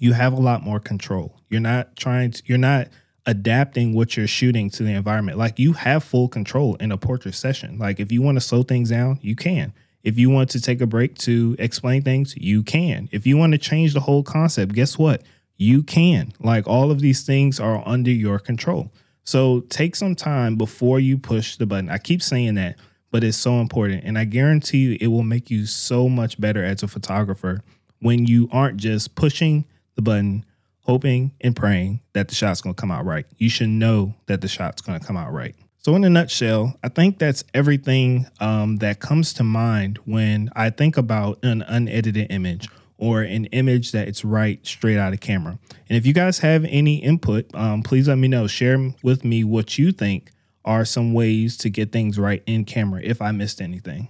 You 0.00 0.12
have 0.14 0.32
a 0.32 0.40
lot 0.40 0.64
more 0.64 0.80
control. 0.80 1.38
You're 1.48 1.60
not 1.60 1.94
trying 1.94 2.32
to, 2.32 2.42
you're 2.46 2.58
not 2.58 2.88
adapting 3.26 3.94
what 3.94 4.16
you're 4.16 4.26
shooting 4.26 4.68
to 4.70 4.82
the 4.82 4.90
environment. 4.90 5.38
Like 5.38 5.60
you 5.60 5.74
have 5.74 6.02
full 6.02 6.26
control 6.26 6.74
in 6.76 6.90
a 6.90 6.98
portrait 6.98 7.36
session. 7.36 7.78
Like 7.78 8.00
if 8.00 8.10
you 8.10 8.20
want 8.20 8.36
to 8.36 8.40
slow 8.40 8.64
things 8.64 8.90
down, 8.90 9.20
you 9.22 9.36
can. 9.36 9.72
If 10.02 10.18
you 10.18 10.30
want 10.30 10.50
to 10.50 10.60
take 10.60 10.80
a 10.80 10.86
break 10.86 11.16
to 11.18 11.54
explain 11.60 12.02
things, 12.02 12.34
you 12.36 12.64
can. 12.64 13.08
If 13.12 13.24
you 13.24 13.36
want 13.36 13.52
to 13.52 13.58
change 13.58 13.94
the 13.94 14.00
whole 14.00 14.24
concept, 14.24 14.72
guess 14.72 14.98
what? 14.98 15.22
You 15.56 15.84
can. 15.84 16.32
Like 16.40 16.66
all 16.66 16.90
of 16.90 17.00
these 17.00 17.22
things 17.22 17.60
are 17.60 17.86
under 17.86 18.10
your 18.10 18.40
control. 18.40 18.90
So 19.22 19.60
take 19.68 19.94
some 19.94 20.16
time 20.16 20.56
before 20.56 20.98
you 20.98 21.16
push 21.16 21.56
the 21.56 21.66
button. 21.66 21.90
I 21.90 21.98
keep 21.98 22.22
saying 22.22 22.54
that 22.54 22.76
but 23.10 23.24
it's 23.24 23.36
so 23.36 23.60
important. 23.60 24.04
And 24.04 24.18
I 24.18 24.24
guarantee 24.24 24.78
you, 24.78 24.98
it 25.00 25.08
will 25.08 25.22
make 25.22 25.50
you 25.50 25.66
so 25.66 26.08
much 26.08 26.40
better 26.40 26.64
as 26.64 26.82
a 26.82 26.88
photographer 26.88 27.62
when 28.00 28.26
you 28.26 28.48
aren't 28.52 28.78
just 28.78 29.14
pushing 29.14 29.64
the 30.00 30.10
button, 30.10 30.44
hoping 30.80 31.32
and 31.40 31.54
praying 31.54 32.00
that 32.14 32.28
the 32.28 32.34
shot's 32.34 32.60
gonna 32.60 32.74
come 32.74 32.90
out 32.90 33.04
right. 33.04 33.26
You 33.38 33.48
should 33.48 33.68
know 33.68 34.14
that 34.26 34.40
the 34.40 34.48
shot's 34.48 34.82
gonna 34.82 35.00
come 35.00 35.16
out 35.16 35.32
right. 35.32 35.54
So, 35.78 35.94
in 35.94 36.04
a 36.04 36.10
nutshell, 36.10 36.76
I 36.82 36.88
think 36.88 37.18
that's 37.18 37.42
everything 37.54 38.26
um, 38.38 38.76
that 38.78 39.00
comes 39.00 39.32
to 39.34 39.44
mind 39.44 39.98
when 40.04 40.50
I 40.54 40.70
think 40.70 40.98
about 40.98 41.42
an 41.42 41.62
unedited 41.62 42.26
image 42.30 42.68
or 42.98 43.22
an 43.22 43.46
image 43.46 43.92
that 43.92 44.06
it's 44.06 44.24
right 44.24 44.64
straight 44.66 44.98
out 44.98 45.14
of 45.14 45.20
camera. 45.20 45.58
And 45.88 45.96
if 45.96 46.04
you 46.04 46.12
guys 46.12 46.40
have 46.40 46.66
any 46.66 46.96
input, 46.96 47.46
um, 47.54 47.82
please 47.82 48.08
let 48.08 48.18
me 48.18 48.28
know. 48.28 48.46
Share 48.46 48.92
with 49.02 49.24
me 49.24 49.42
what 49.42 49.78
you 49.78 49.90
think 49.90 50.32
are 50.66 50.84
some 50.84 51.14
ways 51.14 51.56
to 51.58 51.70
get 51.70 51.92
things 51.92 52.18
right 52.18 52.42
in 52.44 52.66
camera 52.66 53.00
if 53.02 53.22
I 53.22 53.32
missed 53.32 53.62
anything. 53.62 54.08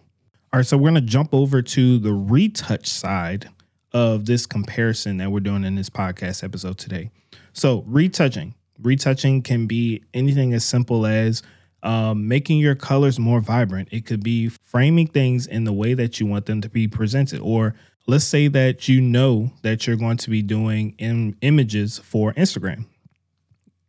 All 0.53 0.59
right, 0.59 0.67
so 0.67 0.77
we're 0.77 0.89
gonna 0.89 1.03
jump 1.03 1.33
over 1.33 1.63
to 1.63 1.99
the 1.99 2.13
retouch 2.13 2.89
side 2.89 3.49
of 3.93 4.27
this 4.27 4.47
comparison 4.47 5.17
that 5.19 5.31
we're 5.31 5.41
doing 5.41 5.65
in 5.65 5.75
this 5.75 5.91
podcast 5.91 6.45
episode 6.45 6.79
today. 6.79 7.11
So, 7.53 7.85
retouching. 7.87 8.55
Retouching 8.81 9.43
can 9.43 9.67
be 9.67 10.03
anything 10.15 10.55
as 10.55 10.65
simple 10.65 11.07
as 11.07 11.43
um, 11.83 12.29
making 12.29 12.59
your 12.59 12.75
colors 12.75 13.19
more 13.19 13.41
vibrant. 13.41 13.89
It 13.91 14.07
could 14.07 14.23
be 14.23 14.49
framing 14.49 15.07
things 15.07 15.47
in 15.47 15.65
the 15.65 15.73
way 15.73 15.95
that 15.95 16.21
you 16.21 16.27
want 16.27 16.47
them 16.47 16.61
to 16.61 16.69
be 16.69 16.87
presented. 16.89 17.41
Or 17.41 17.75
let's 18.07 18.25
say 18.25 18.49
that 18.49 18.89
you 18.89 19.01
know 19.01 19.53
that 19.63 19.87
you're 19.87 19.97
going 19.97 20.19
to 20.19 20.31
be 20.31 20.43
doing 20.43 20.95
in 20.99 21.37
images 21.41 21.99
for 21.99 22.33
Instagram. 22.35 22.87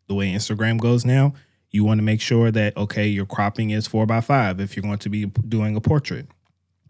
The 0.08 0.16
way 0.16 0.32
Instagram 0.32 0.80
goes 0.80 1.06
now, 1.06 1.34
you 1.70 1.84
want 1.86 2.00
to 2.00 2.04
make 2.04 2.20
sure 2.22 2.52
that, 2.52 2.76
okay, 2.76 3.08
your 3.08 3.26
cropping 3.26 3.70
is 3.70 3.88
four 3.88 4.06
by 4.06 4.22
five 4.22 4.60
if 4.60 4.76
you're 4.76 4.84
going 4.84 4.98
to 5.00 5.10
be 5.10 5.26
doing 5.26 5.76
a 5.76 5.82
portrait. 5.82 6.28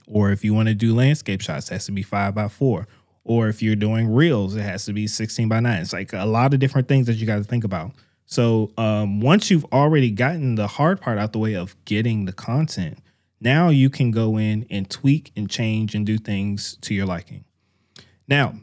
Or 0.07 0.31
if 0.31 0.43
you 0.43 0.53
want 0.53 0.67
to 0.69 0.73
do 0.73 0.95
landscape 0.95 1.41
shots, 1.41 1.69
it 1.69 1.73
has 1.73 1.85
to 1.85 1.91
be 1.91 2.03
five 2.03 2.35
by 2.35 2.47
four. 2.47 2.87
Or 3.23 3.47
if 3.47 3.61
you're 3.61 3.75
doing 3.75 4.11
reels, 4.13 4.55
it 4.55 4.61
has 4.61 4.85
to 4.85 4.93
be 4.93 5.07
16 5.07 5.47
by 5.47 5.59
nine. 5.59 5.81
It's 5.81 5.93
like 5.93 6.13
a 6.13 6.25
lot 6.25 6.53
of 6.53 6.59
different 6.59 6.87
things 6.87 7.07
that 7.07 7.13
you 7.13 7.27
got 7.27 7.37
to 7.37 7.43
think 7.43 7.63
about. 7.63 7.91
So 8.25 8.71
um, 8.77 9.19
once 9.19 9.51
you've 9.51 9.65
already 9.65 10.09
gotten 10.09 10.55
the 10.55 10.67
hard 10.67 11.01
part 11.01 11.17
out 11.17 11.33
the 11.33 11.39
way 11.39 11.55
of 11.55 11.75
getting 11.85 12.25
the 12.25 12.33
content, 12.33 12.99
now 13.41 13.69
you 13.69 13.89
can 13.89 14.11
go 14.11 14.37
in 14.37 14.65
and 14.69 14.89
tweak 14.89 15.31
and 15.35 15.49
change 15.49 15.95
and 15.95 16.05
do 16.05 16.17
things 16.17 16.77
to 16.81 16.93
your 16.93 17.05
liking. 17.05 17.43
Now, 18.27 18.55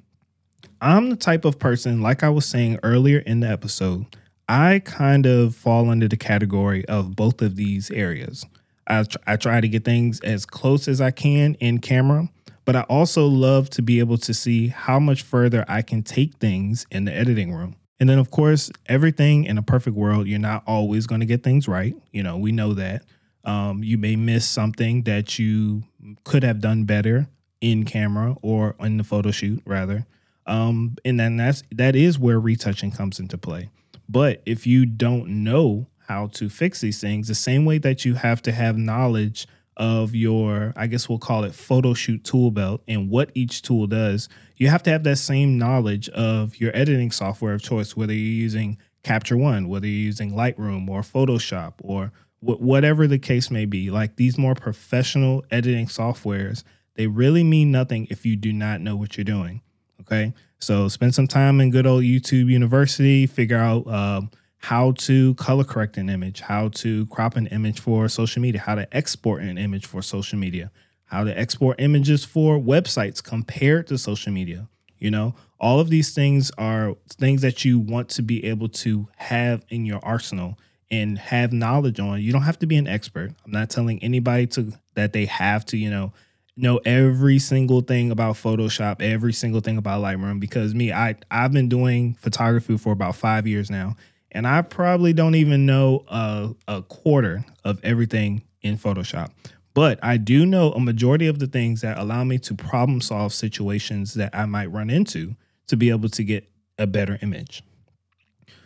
I'm 0.80 1.10
the 1.10 1.16
type 1.16 1.44
of 1.44 1.58
person, 1.58 2.00
like 2.00 2.22
I 2.22 2.28
was 2.28 2.46
saying 2.46 2.78
earlier 2.82 3.18
in 3.18 3.40
the 3.40 3.48
episode, 3.48 4.06
I 4.48 4.80
kind 4.84 5.26
of 5.26 5.54
fall 5.54 5.90
under 5.90 6.08
the 6.08 6.16
category 6.16 6.84
of 6.86 7.14
both 7.16 7.42
of 7.42 7.56
these 7.56 7.90
areas. 7.90 8.46
I, 8.86 9.02
tr- 9.02 9.18
I 9.26 9.36
try 9.36 9.60
to 9.60 9.68
get 9.68 9.84
things 9.84 10.20
as 10.20 10.46
close 10.46 10.88
as 10.88 11.00
I 11.00 11.10
can 11.10 11.54
in 11.54 11.78
camera, 11.78 12.30
but 12.68 12.76
I 12.76 12.82
also 12.82 13.24
love 13.24 13.70
to 13.70 13.80
be 13.80 13.98
able 13.98 14.18
to 14.18 14.34
see 14.34 14.68
how 14.68 15.00
much 15.00 15.22
further 15.22 15.64
I 15.68 15.80
can 15.80 16.02
take 16.02 16.34
things 16.34 16.86
in 16.90 17.06
the 17.06 17.14
editing 17.14 17.54
room. 17.54 17.76
And 17.98 18.10
then, 18.10 18.18
of 18.18 18.30
course, 18.30 18.70
everything 18.84 19.44
in 19.44 19.56
a 19.56 19.62
perfect 19.62 19.96
world, 19.96 20.26
you're 20.26 20.38
not 20.38 20.64
always 20.66 21.06
going 21.06 21.20
to 21.20 21.26
get 21.26 21.42
things 21.42 21.66
right. 21.66 21.96
You 22.12 22.22
know, 22.22 22.36
we 22.36 22.52
know 22.52 22.74
that. 22.74 23.06
Um, 23.42 23.82
you 23.82 23.96
may 23.96 24.16
miss 24.16 24.46
something 24.46 25.04
that 25.04 25.38
you 25.38 25.84
could 26.24 26.42
have 26.42 26.60
done 26.60 26.84
better 26.84 27.26
in 27.62 27.86
camera 27.86 28.36
or 28.42 28.76
in 28.80 28.98
the 28.98 29.04
photo 29.04 29.30
shoot, 29.30 29.62
rather. 29.64 30.04
Um, 30.44 30.96
and 31.06 31.18
then 31.18 31.38
that's 31.38 31.62
that 31.72 31.96
is 31.96 32.18
where 32.18 32.38
retouching 32.38 32.90
comes 32.90 33.18
into 33.18 33.38
play. 33.38 33.70
But 34.10 34.42
if 34.44 34.66
you 34.66 34.84
don't 34.84 35.42
know 35.42 35.86
how 36.06 36.26
to 36.34 36.50
fix 36.50 36.82
these 36.82 37.00
things, 37.00 37.28
the 37.28 37.34
same 37.34 37.64
way 37.64 37.78
that 37.78 38.04
you 38.04 38.12
have 38.12 38.42
to 38.42 38.52
have 38.52 38.76
knowledge 38.76 39.46
of 39.78 40.14
your, 40.14 40.72
I 40.76 40.86
guess 40.88 41.08
we'll 41.08 41.18
call 41.18 41.44
it 41.44 41.54
photo 41.54 41.94
shoot 41.94 42.24
tool 42.24 42.50
belt 42.50 42.82
and 42.88 43.08
what 43.08 43.30
each 43.34 43.62
tool 43.62 43.86
does, 43.86 44.28
you 44.56 44.68
have 44.68 44.82
to 44.82 44.90
have 44.90 45.04
that 45.04 45.16
same 45.16 45.56
knowledge 45.56 46.08
of 46.10 46.56
your 46.56 46.76
editing 46.76 47.10
software 47.12 47.54
of 47.54 47.62
choice, 47.62 47.96
whether 47.96 48.12
you're 48.12 48.20
using 48.20 48.76
Capture 49.04 49.36
One, 49.36 49.68
whether 49.68 49.86
you're 49.86 50.06
using 50.06 50.32
Lightroom 50.32 50.88
or 50.88 51.02
Photoshop 51.02 51.74
or 51.80 52.12
wh- 52.40 52.60
whatever 52.60 53.06
the 53.06 53.18
case 53.18 53.50
may 53.50 53.64
be. 53.64 53.90
Like 53.90 54.16
these 54.16 54.36
more 54.36 54.54
professional 54.54 55.44
editing 55.50 55.86
softwares, 55.86 56.64
they 56.94 57.06
really 57.06 57.44
mean 57.44 57.70
nothing 57.70 58.08
if 58.10 58.26
you 58.26 58.34
do 58.36 58.52
not 58.52 58.80
know 58.80 58.96
what 58.96 59.16
you're 59.16 59.24
doing. 59.24 59.62
Okay. 60.00 60.34
So 60.58 60.88
spend 60.88 61.14
some 61.14 61.28
time 61.28 61.60
in 61.60 61.70
good 61.70 61.86
old 61.86 62.02
YouTube 62.02 62.50
University, 62.50 63.26
figure 63.26 63.58
out, 63.58 63.86
um, 63.86 64.30
how 64.58 64.92
to 64.92 65.34
color 65.34 65.64
correct 65.64 65.96
an 65.96 66.10
image, 66.10 66.40
how 66.40 66.68
to 66.68 67.06
crop 67.06 67.36
an 67.36 67.46
image 67.48 67.80
for 67.80 68.08
social 68.08 68.42
media, 68.42 68.60
how 68.60 68.74
to 68.74 68.96
export 68.96 69.42
an 69.42 69.56
image 69.56 69.86
for 69.86 70.02
social 70.02 70.38
media, 70.38 70.70
how 71.04 71.24
to 71.24 71.38
export 71.38 71.80
images 71.80 72.24
for 72.24 72.58
websites 72.58 73.22
compared 73.22 73.86
to 73.86 73.96
social 73.96 74.32
media. 74.32 74.68
You 74.98 75.12
know, 75.12 75.34
all 75.60 75.78
of 75.78 75.90
these 75.90 76.12
things 76.12 76.50
are 76.58 76.96
things 77.08 77.42
that 77.42 77.64
you 77.64 77.78
want 77.78 78.08
to 78.10 78.22
be 78.22 78.44
able 78.46 78.68
to 78.68 79.08
have 79.16 79.64
in 79.68 79.86
your 79.86 80.04
arsenal 80.04 80.58
and 80.90 81.18
have 81.18 81.52
knowledge 81.52 82.00
on. 82.00 82.20
You 82.20 82.32
don't 82.32 82.42
have 82.42 82.58
to 82.58 82.66
be 82.66 82.76
an 82.76 82.88
expert. 82.88 83.32
I'm 83.44 83.52
not 83.52 83.70
telling 83.70 84.02
anybody 84.02 84.48
to 84.48 84.72
that 84.94 85.12
they 85.12 85.26
have 85.26 85.64
to, 85.66 85.76
you 85.76 85.90
know, 85.90 86.12
know 86.56 86.78
every 86.84 87.38
single 87.38 87.80
thing 87.80 88.10
about 88.10 88.34
Photoshop, 88.34 89.00
every 89.00 89.32
single 89.32 89.60
thing 89.60 89.76
about 89.76 90.02
Lightroom 90.02 90.40
because 90.40 90.74
me, 90.74 90.92
I 90.92 91.14
I've 91.30 91.52
been 91.52 91.68
doing 91.68 92.14
photography 92.14 92.76
for 92.76 92.92
about 92.92 93.14
5 93.14 93.46
years 93.46 93.70
now 93.70 93.94
and 94.32 94.46
I 94.46 94.62
probably 94.62 95.12
don't 95.12 95.34
even 95.34 95.66
know 95.66 96.04
a, 96.08 96.50
a 96.66 96.82
quarter 96.82 97.44
of 97.64 97.80
everything 97.82 98.42
in 98.62 98.76
Photoshop. 98.76 99.30
But 99.74 99.98
I 100.02 100.16
do 100.16 100.44
know 100.44 100.72
a 100.72 100.80
majority 100.80 101.28
of 101.28 101.38
the 101.38 101.46
things 101.46 101.82
that 101.82 101.98
allow 101.98 102.24
me 102.24 102.38
to 102.38 102.54
problem 102.54 103.00
solve 103.00 103.32
situations 103.32 104.14
that 104.14 104.34
I 104.34 104.46
might 104.46 104.72
run 104.72 104.90
into 104.90 105.36
to 105.68 105.76
be 105.76 105.90
able 105.90 106.08
to 106.08 106.24
get 106.24 106.48
a 106.78 106.86
better 106.86 107.18
image. 107.22 107.62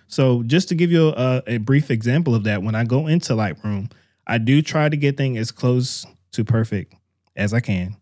So, 0.09 0.43
just 0.43 0.69
to 0.69 0.75
give 0.75 0.93
you 0.93 1.09
a, 1.09 1.43
a 1.47 1.57
brief 1.59 1.91
example 1.91 2.35
of 2.35 2.45
that, 2.45 2.63
when 2.63 2.75
I 2.75 2.85
go 2.85 3.07
into 3.07 3.33
Lightroom, 3.33 3.91
I 4.27 4.39
do 4.39 4.63
try 4.63 4.89
to 4.89 4.97
get 4.97 5.17
things 5.17 5.39
as 5.39 5.51
close 5.51 6.07
to 6.33 6.45
perfect 6.45 6.95
as 7.35 7.55
I 7.55 7.61
can 7.61 7.97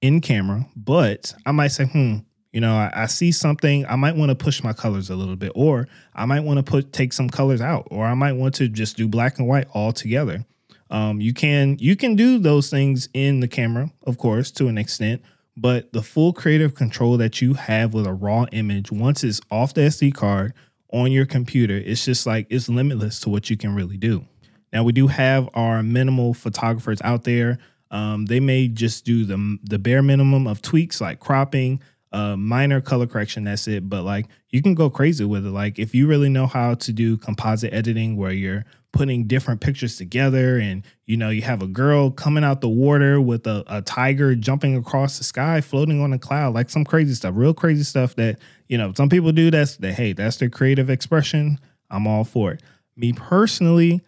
in 0.00 0.20
camera, 0.20 0.66
but 0.76 1.34
I 1.44 1.52
might 1.52 1.68
say, 1.68 1.84
hmm, 1.84 2.18
you 2.56 2.60
know, 2.62 2.74
I, 2.74 2.90
I 3.02 3.06
see 3.06 3.32
something, 3.32 3.84
I 3.84 3.96
might 3.96 4.16
want 4.16 4.30
to 4.30 4.34
push 4.34 4.62
my 4.62 4.72
colors 4.72 5.10
a 5.10 5.14
little 5.14 5.36
bit, 5.36 5.52
or 5.54 5.86
I 6.14 6.24
might 6.24 6.40
want 6.40 6.56
to 6.56 6.62
put 6.62 6.90
take 6.90 7.12
some 7.12 7.28
colors 7.28 7.60
out, 7.60 7.86
or 7.90 8.06
I 8.06 8.14
might 8.14 8.32
want 8.32 8.54
to 8.54 8.66
just 8.66 8.96
do 8.96 9.06
black 9.06 9.38
and 9.38 9.46
white 9.46 9.68
all 9.74 9.92
together. 9.92 10.42
Um, 10.88 11.20
you 11.20 11.34
can 11.34 11.76
you 11.78 11.96
can 11.96 12.16
do 12.16 12.38
those 12.38 12.70
things 12.70 13.10
in 13.12 13.40
the 13.40 13.46
camera, 13.46 13.90
of 14.06 14.16
course, 14.16 14.50
to 14.52 14.68
an 14.68 14.78
extent, 14.78 15.20
but 15.54 15.92
the 15.92 16.00
full 16.00 16.32
creative 16.32 16.74
control 16.74 17.18
that 17.18 17.42
you 17.42 17.52
have 17.52 17.92
with 17.92 18.06
a 18.06 18.14
raw 18.14 18.46
image 18.52 18.90
once 18.90 19.22
it's 19.22 19.42
off 19.50 19.74
the 19.74 19.82
SD 19.82 20.14
card 20.14 20.54
on 20.94 21.12
your 21.12 21.26
computer, 21.26 21.76
it's 21.76 22.06
just 22.06 22.26
like 22.26 22.46
it's 22.48 22.70
limitless 22.70 23.20
to 23.20 23.28
what 23.28 23.50
you 23.50 23.58
can 23.58 23.74
really 23.74 23.98
do. 23.98 24.24
Now 24.72 24.82
we 24.82 24.92
do 24.92 25.08
have 25.08 25.50
our 25.52 25.82
minimal 25.82 26.32
photographers 26.32 27.02
out 27.02 27.24
there. 27.24 27.58
Um, 27.90 28.24
they 28.24 28.40
may 28.40 28.66
just 28.66 29.04
do 29.04 29.26
the 29.26 29.58
the 29.62 29.78
bare 29.78 30.02
minimum 30.02 30.46
of 30.46 30.62
tweaks 30.62 31.02
like 31.02 31.20
cropping, 31.20 31.82
uh, 32.12 32.36
minor 32.36 32.80
color 32.80 33.06
correction. 33.06 33.44
That's 33.44 33.68
it. 33.68 33.88
But 33.88 34.02
like 34.02 34.26
you 34.50 34.62
can 34.62 34.74
go 34.74 34.88
crazy 34.88 35.24
with 35.24 35.46
it. 35.46 35.50
Like 35.50 35.78
if 35.78 35.94
you 35.94 36.06
really 36.06 36.28
know 36.28 36.46
how 36.46 36.74
to 36.74 36.92
do 36.92 37.16
composite 37.16 37.72
editing, 37.72 38.16
where 38.16 38.32
you're 38.32 38.64
putting 38.92 39.26
different 39.26 39.60
pictures 39.60 39.96
together, 39.96 40.58
and 40.58 40.82
you 41.06 41.16
know 41.16 41.30
you 41.30 41.42
have 41.42 41.62
a 41.62 41.66
girl 41.66 42.10
coming 42.10 42.44
out 42.44 42.60
the 42.60 42.68
water 42.68 43.20
with 43.20 43.46
a, 43.46 43.64
a 43.66 43.82
tiger 43.82 44.34
jumping 44.34 44.76
across 44.76 45.18
the 45.18 45.24
sky, 45.24 45.60
floating 45.60 46.00
on 46.00 46.12
a 46.12 46.18
cloud, 46.18 46.54
like 46.54 46.70
some 46.70 46.84
crazy 46.84 47.14
stuff, 47.14 47.34
real 47.36 47.54
crazy 47.54 47.84
stuff 47.84 48.14
that 48.16 48.38
you 48.68 48.78
know 48.78 48.92
some 48.96 49.08
people 49.08 49.32
do. 49.32 49.50
That's 49.50 49.76
that. 49.78 49.94
Hey, 49.94 50.12
that's 50.12 50.36
their 50.36 50.50
creative 50.50 50.90
expression. 50.90 51.58
I'm 51.90 52.06
all 52.06 52.24
for 52.24 52.52
it. 52.52 52.62
Me 52.96 53.12
personally, 53.12 54.00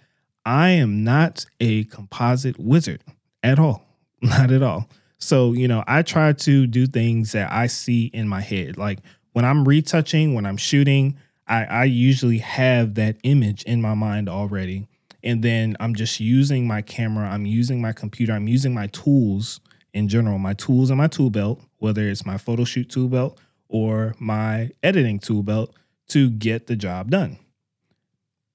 I 0.44 0.70
am 0.70 1.04
not 1.04 1.44
a 1.60 1.84
composite 1.84 2.58
wizard 2.58 3.02
at 3.42 3.58
all. 3.58 3.84
Not 4.22 4.50
at 4.50 4.64
all. 4.64 4.88
So, 5.18 5.52
you 5.52 5.68
know, 5.68 5.84
I 5.86 6.02
try 6.02 6.32
to 6.32 6.66
do 6.66 6.86
things 6.86 7.32
that 7.32 7.52
I 7.52 7.66
see 7.66 8.06
in 8.06 8.28
my 8.28 8.40
head. 8.40 8.78
Like 8.78 9.00
when 9.32 9.44
I'm 9.44 9.66
retouching, 9.66 10.34
when 10.34 10.46
I'm 10.46 10.56
shooting, 10.56 11.18
I, 11.46 11.64
I 11.64 11.84
usually 11.84 12.38
have 12.38 12.94
that 12.94 13.16
image 13.24 13.62
in 13.64 13.82
my 13.82 13.94
mind 13.94 14.28
already. 14.28 14.86
And 15.24 15.42
then 15.42 15.76
I'm 15.80 15.94
just 15.94 16.20
using 16.20 16.66
my 16.66 16.82
camera, 16.82 17.28
I'm 17.28 17.44
using 17.44 17.82
my 17.82 17.92
computer, 17.92 18.32
I'm 18.32 18.46
using 18.46 18.72
my 18.72 18.86
tools 18.88 19.60
in 19.92 20.08
general, 20.08 20.38
my 20.38 20.54
tools 20.54 20.90
and 20.90 20.98
my 20.98 21.08
tool 21.08 21.30
belt, 21.30 21.60
whether 21.78 22.02
it's 22.08 22.24
my 22.24 22.38
photo 22.38 22.64
shoot 22.64 22.88
tool 22.88 23.08
belt 23.08 23.40
or 23.68 24.14
my 24.20 24.70
editing 24.82 25.18
tool 25.18 25.42
belt 25.42 25.74
to 26.08 26.30
get 26.30 26.68
the 26.68 26.76
job 26.76 27.10
done. 27.10 27.38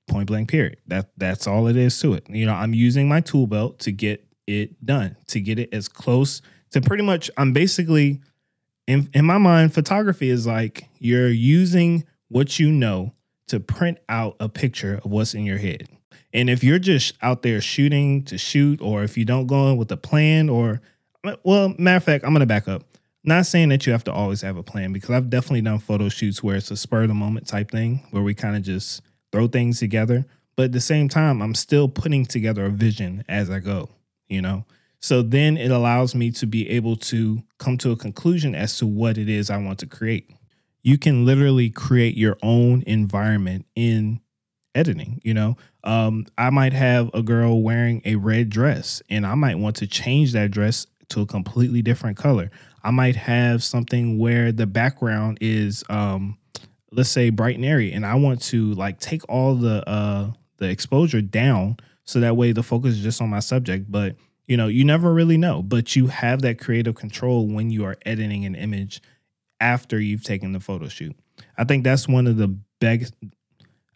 Point 0.08 0.27
blank 0.27 0.50
period. 0.50 0.77
That 0.88 1.10
that's 1.17 1.48
all 1.48 1.67
it 1.67 1.75
is 1.75 2.00
to 2.00 2.13
it. 2.13 2.29
You 2.29 2.46
know, 2.46 2.53
I'm 2.53 2.74
using 2.74 3.08
my 3.08 3.20
tool 3.20 3.48
belt 3.48 3.79
to 3.79 3.91
get 3.91 4.25
it 4.47 4.85
done, 4.85 5.15
to 5.27 5.39
get 5.39 5.59
it 5.59 5.69
as 5.73 5.88
close 5.88 6.41
to 6.73 6.81
pretty 6.81 7.03
much, 7.03 7.31
I'm 7.38 7.53
basically, 7.53 8.21
in, 8.88 9.09
in 9.13 9.25
my 9.25 9.38
mind, 9.38 9.73
photography 9.73 10.29
is 10.29 10.45
like 10.45 10.89
you're 11.00 11.29
using 11.29 12.03
what 12.27 12.59
you 12.59 12.71
know 12.71 13.13
to 13.47 13.59
print 13.59 14.00
out 14.09 14.35
a 14.39 14.50
picture 14.50 15.00
of 15.03 15.12
what's 15.12 15.33
in 15.33 15.45
your 15.45 15.59
head. 15.59 15.88
And 16.33 16.50
if 16.50 16.63
you're 16.63 16.79
just 16.79 17.15
out 17.21 17.43
there 17.43 17.62
shooting 17.62 18.23
to 18.25 18.38
shoot, 18.38 18.81
or 18.81 19.03
if 19.03 19.17
you 19.17 19.23
don't 19.23 19.45
go 19.45 19.69
in 19.69 19.77
with 19.77 19.91
a 19.91 19.97
plan, 19.97 20.50
or, 20.50 20.81
well, 21.43 21.73
matter 21.77 21.97
of 21.97 22.03
fact, 22.03 22.23
I'm 22.25 22.31
going 22.31 22.39
to 22.39 22.47
back 22.47 22.67
up. 22.67 22.83
Not 23.23 23.45
saying 23.45 23.69
that 23.69 23.85
you 23.85 23.93
have 23.93 24.03
to 24.05 24.12
always 24.12 24.41
have 24.41 24.57
a 24.57 24.63
plan 24.63 24.91
because 24.91 25.12
I've 25.12 25.29
definitely 25.29 25.62
done 25.62 25.79
photo 25.79 26.09
shoots 26.09 26.43
where 26.43 26.57
it's 26.57 26.71
a 26.71 26.75
spur 26.75 27.03
of 27.03 27.07
the 27.07 27.13
moment 27.13 27.47
type 27.47 27.71
thing 27.71 28.05
where 28.12 28.23
we 28.23 28.33
kind 28.33 28.55
of 28.55 28.63
just 28.63 29.01
throw 29.31 29.47
things 29.47 29.79
together. 29.79 30.25
But 30.55 30.63
at 30.63 30.71
the 30.71 30.81
same 30.81 31.07
time, 31.07 31.41
I'm 31.41 31.55
still 31.55 31.88
putting 31.88 32.25
together 32.25 32.65
a 32.65 32.69
vision 32.69 33.23
as 33.29 33.50
I 33.50 33.59
go 33.59 33.89
you 34.27 34.42
know? 34.42 34.65
So 35.01 35.22
then 35.22 35.58
it 35.58 35.72
allows 35.72 36.15
me 36.15 36.32
to 36.32 36.46
be 36.46 36.70
able 36.70 36.96
to 36.98 37.44
come 37.58 37.77
to 37.80 37.92
a 37.92 37.98
conclusion 37.98 38.56
as 38.56 38.77
to 38.77 38.88
what 38.88 39.18
it 39.18 39.27
is 39.27 39.50
I 39.50 39.58
want 39.58 39.80
to 39.80 39.86
create. 39.86 40.32
You 40.82 40.98
can 40.98 41.25
literally 41.25 41.70
create 41.70 42.15
your 42.15 42.38
own 42.42 42.84
environment 42.88 43.65
in 43.75 44.22
editing, 44.75 45.20
you 45.24 45.34
know? 45.34 45.58
Um, 45.84 46.25
I 46.38 46.50
might 46.50 46.74
have 46.74 47.10
a 47.13 47.22
girl 47.22 47.62
wearing 47.62 48.01
a 48.06 48.15
red 48.15 48.50
dress 48.50 49.01
and 49.10 49.25
I 49.25 49.36
might 49.36 49.60
want 49.60 49.75
to 49.77 49.88
change 49.88 50.32
that 50.34 50.51
dress 50.51 50.88
to 51.10 51.22
a 51.22 51.25
completely 51.25 51.82
different 51.82 52.18
color. 52.18 52.50
I 52.84 52.92
might 52.92 53.15
have 53.15 53.63
something 53.63 54.18
where 54.18 54.51
the 54.51 54.68
background 54.68 55.38
is 55.42 55.84
um 55.89 56.38
let's 56.92 57.10
say 57.10 57.30
bright 57.30 57.56
and 57.56 57.65
airy 57.65 57.92
and 57.92 58.06
I 58.06 58.15
want 58.15 58.42
to 58.44 58.74
like 58.74 59.00
take 59.00 59.27
all 59.30 59.56
the 59.56 59.88
uh 59.89 60.32
the 60.58 60.70
exposure 60.70 61.22
down 61.22 61.77
so 62.05 62.19
that 62.19 62.38
way 62.38 62.51
the 62.51 62.63
focus 62.63 62.95
is 62.95 63.03
just 63.03 63.22
on 63.22 63.29
my 63.29 63.39
subject 63.39 63.91
but 63.91 64.15
you 64.48 64.57
know 64.57 64.67
you 64.67 64.83
never 64.83 65.13
really 65.13 65.38
know 65.38 65.62
but 65.62 65.95
you 65.95 66.07
have 66.07 66.41
that 66.41 66.60
creative 66.60 66.95
control 66.95 67.48
when 67.48 67.69
you 67.69 67.86
are 67.86 67.98
editing 68.05 68.45
an 68.45 68.55
image 68.55 69.01
after 69.60 70.00
you've 70.00 70.24
taken 70.24 70.51
the 70.51 70.60
photo 70.60 70.89
shoot. 70.89 71.15
I 71.57 71.63
think 71.63 71.86
that's 71.86 72.07
one 72.07 72.27
of 72.27 72.38
the 72.38 72.50
best 72.79 73.13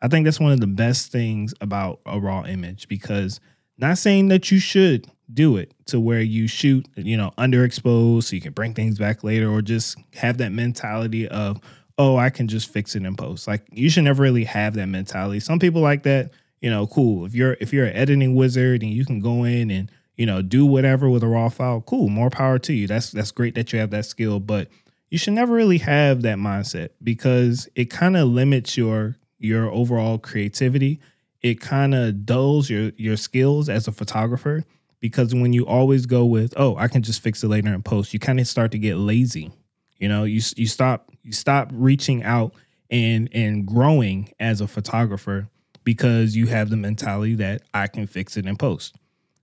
i 0.02 0.08
think 0.08 0.24
that's 0.24 0.40
one 0.40 0.52
of 0.52 0.62
the 0.62 0.68
best 0.68 1.12
things 1.12 1.54
about 1.60 2.00
a 2.06 2.20
raw 2.20 2.44
image 2.46 2.88
because 2.88 3.40
not 3.78 3.98
saying 3.98 4.30
that 4.30 4.50
you 4.50 4.60
should 4.60 5.12
do 5.34 5.58
it 5.58 5.74
to 5.86 6.00
where 6.00 6.22
you 6.22 6.48
shoot 6.48 6.88
you 6.96 7.18
know 7.18 7.32
underexposed 7.38 8.24
so 8.24 8.36
you 8.36 8.42
can 8.42 8.54
bring 8.54 8.74
things 8.74 8.98
back 8.98 9.24
later 9.24 9.50
or 9.50 9.62
just 9.62 9.98
have 10.14 10.38
that 10.38 10.54
mentality 10.54 11.28
of 11.28 11.60
oh 11.98 12.16
i 12.16 12.30
can 12.30 12.48
just 12.48 12.72
fix 12.72 12.96
it 12.96 13.04
in 13.04 13.16
post. 13.16 13.48
Like 13.48 13.64
you 13.72 13.90
should 13.90 14.04
never 14.04 14.22
really 14.24 14.44
have 14.46 14.76
that 14.76 14.88
mentality. 14.88 15.40
Some 15.40 15.60
people 15.60 15.82
like 15.82 16.04
that 16.04 16.32
you 16.62 16.70
know, 16.70 16.88
cool. 16.88 17.26
If 17.26 17.36
you're 17.36 17.58
if 17.60 17.72
you're 17.72 17.86
an 17.86 17.96
editing 17.96 18.36
wizard 18.36 18.82
and 18.84 18.92
you 18.92 19.06
can 19.06 19.20
go 19.20 19.44
in 19.44 19.70
and 19.70 19.92
you 20.16 20.26
know 20.26 20.42
do 20.42 20.66
whatever 20.66 21.10
with 21.10 21.24
a 21.24 21.28
raw 21.28 21.50
file, 21.50 21.82
cool. 21.82 22.10
More 22.10 22.30
power 22.30 22.60
to 22.60 22.74
you. 22.74 22.88
That's 22.88 23.12
that's 23.12 23.32
great 23.32 23.56
that 23.56 23.72
you 23.74 23.80
have 23.80 23.92
that 23.92 24.06
skill, 24.06 24.40
but 24.40 24.70
you 25.10 25.18
should 25.18 25.34
never 25.34 25.54
really 25.54 25.78
have 25.78 26.24
that 26.24 26.38
mindset 26.38 26.90
because 27.04 27.70
it 27.76 27.86
kind 27.86 28.18
of 28.18 28.28
limits 28.28 28.78
your 28.78 29.18
your 29.40 29.72
overall 29.72 30.18
creativity. 30.18 31.00
It 31.42 31.62
kind 31.62 31.94
of 31.94 32.26
dulls 32.26 32.70
your 32.70 32.92
your 32.98 33.18
skills 33.18 33.70
as 33.70 33.88
a 33.88 33.92
photographer 33.92 34.64
because 35.00 35.34
when 35.36 35.54
you 35.54 35.66
always 35.66 36.08
go 36.08 36.26
with, 36.26 36.54
oh, 36.58 36.76
I 36.76 36.88
can 36.88 37.04
just 37.04 37.22
fix 37.22 37.44
it 37.44 37.48
later 37.48 37.74
in 37.74 37.84
post, 37.84 38.14
you 38.14 38.20
kind 38.20 38.40
of 38.40 38.48
start 38.48 38.72
to 38.72 38.80
get 38.80 38.98
lazy. 38.98 39.52
You 40.00 40.10
know, 40.10 40.24
you 40.24 40.42
you 40.56 40.68
stop 40.68 41.12
you 41.24 41.32
stop 41.32 41.70
reaching 41.72 42.24
out 42.24 42.54
and 42.90 43.30
and 43.32 43.66
growing 43.66 44.34
as 44.40 44.62
a 44.62 44.68
photographer 44.68 45.48
because 45.88 46.36
you 46.36 46.48
have 46.48 46.70
the 46.70 46.76
mentality 46.76 47.34
that 47.34 47.62
I 47.74 47.88
can 47.88 48.08
fix 48.08 48.36
it 48.36 48.46
in 48.46 48.58
post. 48.58 48.98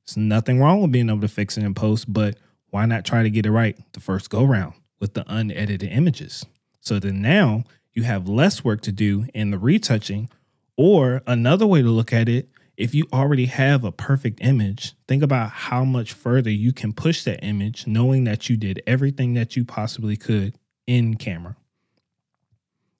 There's 0.04 0.18
nothing 0.18 0.60
wrong 0.60 0.82
with 0.82 0.92
being 0.92 1.08
able 1.08 1.22
to 1.22 1.28
fix 1.28 1.56
it 1.56 1.64
in 1.64 1.72
post, 1.72 2.12
but 2.12 2.36
why 2.68 2.84
not 2.84 3.06
try 3.06 3.22
to 3.22 3.30
get 3.30 3.46
it 3.46 3.50
right 3.50 3.78
the 3.94 4.00
first 4.00 4.28
go 4.28 4.44
round 4.44 4.74
with 5.00 5.14
the 5.14 5.24
unedited 5.26 5.90
images? 5.90 6.44
So 6.80 6.98
then 6.98 7.22
now 7.22 7.64
you 7.94 8.02
have 8.02 8.28
less 8.28 8.62
work 8.62 8.82
to 8.82 8.92
do 8.92 9.26
in 9.32 9.52
the 9.52 9.58
retouching. 9.58 10.28
Or 10.76 11.22
another 11.26 11.66
way 11.66 11.80
to 11.80 11.88
look 11.88 12.12
at 12.12 12.28
it 12.28 12.50
if 12.76 12.94
you 12.94 13.06
already 13.10 13.46
have 13.46 13.82
a 13.82 13.92
perfect 13.92 14.40
image, 14.42 14.92
think 15.08 15.22
about 15.22 15.48
how 15.48 15.82
much 15.82 16.12
further 16.12 16.50
you 16.50 16.74
can 16.74 16.92
push 16.92 17.24
that 17.24 17.42
image 17.42 17.86
knowing 17.86 18.24
that 18.24 18.50
you 18.50 18.58
did 18.58 18.82
everything 18.86 19.32
that 19.32 19.56
you 19.56 19.64
possibly 19.64 20.18
could 20.18 20.58
in 20.86 21.14
camera. 21.14 21.56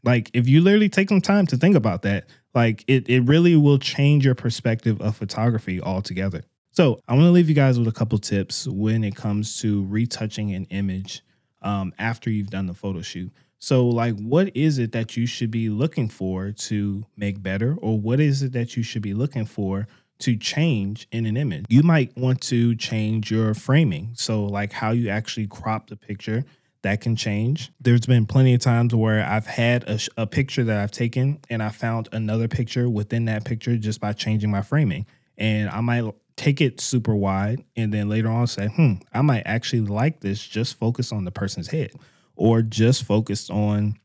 Like 0.04 0.30
if 0.34 0.48
you 0.48 0.60
literally 0.60 0.88
take 0.88 1.08
some 1.08 1.20
time 1.20 1.46
to 1.46 1.56
think 1.56 1.76
about 1.76 2.02
that, 2.02 2.26
like 2.54 2.84
it 2.86 3.08
it 3.08 3.20
really 3.20 3.56
will 3.56 3.78
change 3.78 4.24
your 4.24 4.34
perspective 4.34 5.00
of 5.00 5.16
photography 5.16 5.80
altogether. 5.80 6.42
So 6.70 7.00
I 7.06 7.14
want 7.14 7.26
to 7.26 7.30
leave 7.30 7.48
you 7.48 7.54
guys 7.54 7.78
with 7.78 7.88
a 7.88 7.92
couple 7.92 8.18
tips 8.18 8.66
when 8.66 9.04
it 9.04 9.14
comes 9.14 9.60
to 9.60 9.84
retouching 9.84 10.52
an 10.54 10.64
image 10.70 11.22
um, 11.62 11.94
after 11.98 12.30
you've 12.30 12.50
done 12.50 12.66
the 12.66 12.74
photo 12.74 13.00
shoot. 13.00 13.32
So, 13.58 13.86
like, 13.88 14.18
what 14.18 14.54
is 14.54 14.78
it 14.78 14.92
that 14.92 15.16
you 15.16 15.24
should 15.24 15.50
be 15.50 15.70
looking 15.70 16.10
for 16.10 16.52
to 16.52 17.06
make 17.16 17.42
better, 17.42 17.76
or 17.80 17.98
what 17.98 18.20
is 18.20 18.42
it 18.42 18.52
that 18.52 18.76
you 18.76 18.82
should 18.82 19.00
be 19.00 19.14
looking 19.14 19.46
for 19.46 19.88
to 20.18 20.36
change 20.36 21.08
in 21.12 21.24
an 21.24 21.38
image? 21.38 21.64
You 21.70 21.82
might 21.82 22.14
want 22.14 22.42
to 22.42 22.74
change 22.74 23.30
your 23.30 23.54
framing. 23.54 24.10
So, 24.14 24.44
like, 24.44 24.72
how 24.72 24.90
you 24.90 25.08
actually 25.08 25.46
crop 25.46 25.88
the 25.88 25.96
picture 25.96 26.44
that 26.84 27.00
can 27.00 27.16
change. 27.16 27.72
There's 27.80 28.06
been 28.06 28.26
plenty 28.26 28.54
of 28.54 28.60
times 28.60 28.94
where 28.94 29.24
I've 29.24 29.46
had 29.46 29.88
a, 29.88 29.98
a, 30.18 30.26
picture 30.26 30.64
that 30.64 30.78
I've 30.78 30.90
taken 30.90 31.40
and 31.48 31.62
I 31.62 31.70
found 31.70 32.10
another 32.12 32.46
picture 32.46 32.88
within 32.88 33.24
that 33.24 33.44
picture 33.44 33.76
just 33.78 34.00
by 34.00 34.12
changing 34.12 34.50
my 34.50 34.60
framing. 34.60 35.06
And 35.38 35.70
I 35.70 35.80
might 35.80 36.14
take 36.36 36.60
it 36.60 36.80
super 36.80 37.14
wide 37.14 37.64
and 37.74 37.92
then 37.92 38.10
later 38.10 38.28
on 38.28 38.46
say, 38.46 38.68
hmm, 38.68 38.94
I 39.12 39.22
might 39.22 39.44
actually 39.46 39.80
like 39.80 40.20
this, 40.20 40.46
just 40.46 40.78
focus 40.78 41.10
on 41.10 41.24
the 41.24 41.30
person's 41.30 41.68
head 41.68 41.92
or 42.36 42.60
just 42.60 43.04
focused 43.04 43.50
on 43.50 43.96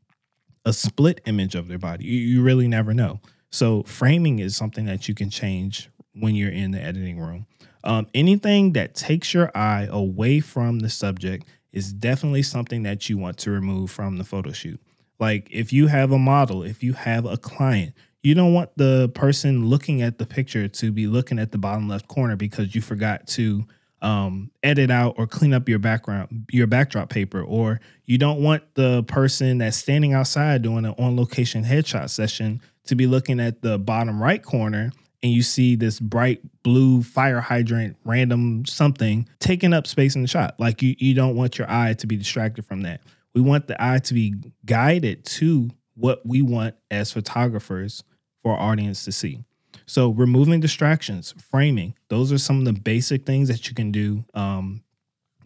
a 0.64 0.72
split 0.72 1.20
image 1.26 1.56
of 1.56 1.68
their 1.68 1.80
body. 1.80 2.06
You, 2.06 2.18
you 2.18 2.42
really 2.42 2.68
never 2.68 2.94
know. 2.94 3.20
So 3.52 3.84
framing 3.84 4.40
is 4.40 4.56
something 4.56 4.86
that 4.86 5.10
you 5.10 5.16
can 5.16 5.30
change 5.30 5.90
when 6.14 6.34
you're 6.34 6.52
in 6.52 6.72
the 6.72 6.82
editing 6.82 7.20
room. 7.20 7.46
Um, 7.84 8.08
anything 8.14 8.74
that 8.74 8.96
takes 8.96 9.34
your 9.34 9.52
eye 9.56 9.88
away 9.90 10.40
from 10.40 10.80
the 10.80 10.90
subject 10.90 11.46
is 11.72 11.94
definitely 11.94 12.44
something 12.44 12.84
that 12.84 13.10
you 13.10 13.18
want 13.18 13.38
to 13.38 13.52
remove 13.52 13.92
from 13.92 14.18
the 14.18 14.24
photo 14.24 14.52
shoot. 14.52 14.80
Like 15.20 15.48
if 15.52 15.74
you 15.74 15.88
have 15.88 16.12
a 16.12 16.18
model, 16.18 16.64
if 16.64 16.84
you 16.84 16.94
have 16.94 17.26
a 17.26 17.38
client, 17.38 17.94
you 18.22 18.36
don't 18.36 18.54
want 18.54 18.72
the 18.76 19.10
person 19.10 19.68
looking 19.68 20.02
at 20.02 20.18
the 20.18 20.26
picture 20.26 20.68
to 20.68 20.92
be 20.92 21.08
looking 21.08 21.40
at 21.40 21.52
the 21.52 21.58
bottom 21.58 21.88
left 21.88 22.08
corner 22.08 22.36
because 22.36 22.76
you 22.76 22.82
forgot 22.82 23.28
to 23.28 23.66
um, 24.02 24.52
edit 24.64 24.92
out 24.92 25.16
or 25.18 25.28
clean 25.28 25.54
up 25.54 25.68
your 25.68 25.80
background, 25.80 26.46
your 26.52 26.68
backdrop 26.68 27.10
paper, 27.10 27.42
or 27.42 27.80
you 28.06 28.18
don't 28.18 28.42
want 28.42 28.64
the 28.76 29.04
person 29.04 29.58
that's 29.58 29.78
standing 29.78 30.14
outside 30.14 30.62
doing 30.62 30.86
an 30.86 30.96
on 30.98 31.16
location 31.16 31.64
headshot 31.64 32.10
session 32.10 32.62
to 32.86 32.96
be 32.96 33.08
looking 33.08 33.40
at 33.40 33.62
the 33.62 33.78
bottom 33.78 34.22
right 34.22 34.42
corner 34.42 34.92
and 35.22 35.32
you 35.32 35.42
see 35.44 35.76
this 35.76 36.00
bright 36.00 36.42
blue 36.64 37.04
fire 37.04 37.42
hydrant, 37.42 37.98
random 38.06 38.66
something 38.66 39.28
taking 39.40 39.74
up 39.74 39.88
space 39.88 40.16
in 40.16 40.22
the 40.22 40.28
shot. 40.28 40.56
Like 40.60 40.82
you, 40.82 40.96
you 40.98 41.14
don't 41.14 41.36
want 41.36 41.58
your 41.58 41.70
eye 41.70 41.94
to 41.94 42.08
be 42.08 42.18
distracted 42.18 42.66
from 42.66 42.82
that. 42.82 43.02
We 43.34 43.42
want 43.42 43.68
the 43.68 43.82
eye 43.84 44.00
to 44.00 44.14
be 44.14 44.36
guided 44.66 45.26
to 45.26 45.70
what 45.96 46.26
we 46.26 46.42
want 46.42 46.76
as 46.90 47.12
photographers 47.12 48.04
for 48.42 48.54
our 48.54 48.72
audience 48.72 49.06
to 49.06 49.12
see. 49.12 49.44
So 49.86 50.12
removing 50.12 50.60
distractions, 50.60 51.34
framing, 51.52 51.96
those 52.10 52.32
are 52.32 52.38
some 52.38 52.60
of 52.60 52.66
the 52.66 52.74
basic 52.74 53.26
things 53.26 53.48
that 53.50 53.68
you 53.68 53.76
can 53.76 53.92
do 53.92 54.24
um, 54.34 54.84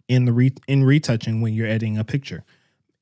in 0.08 0.24
the 0.24 0.32
re- 0.32 0.54
in 0.68 0.84
retouching 0.84 1.40
when 1.40 1.54
you're 1.54 1.66
editing 1.66 1.98
a 1.98 2.04
picture. 2.04 2.44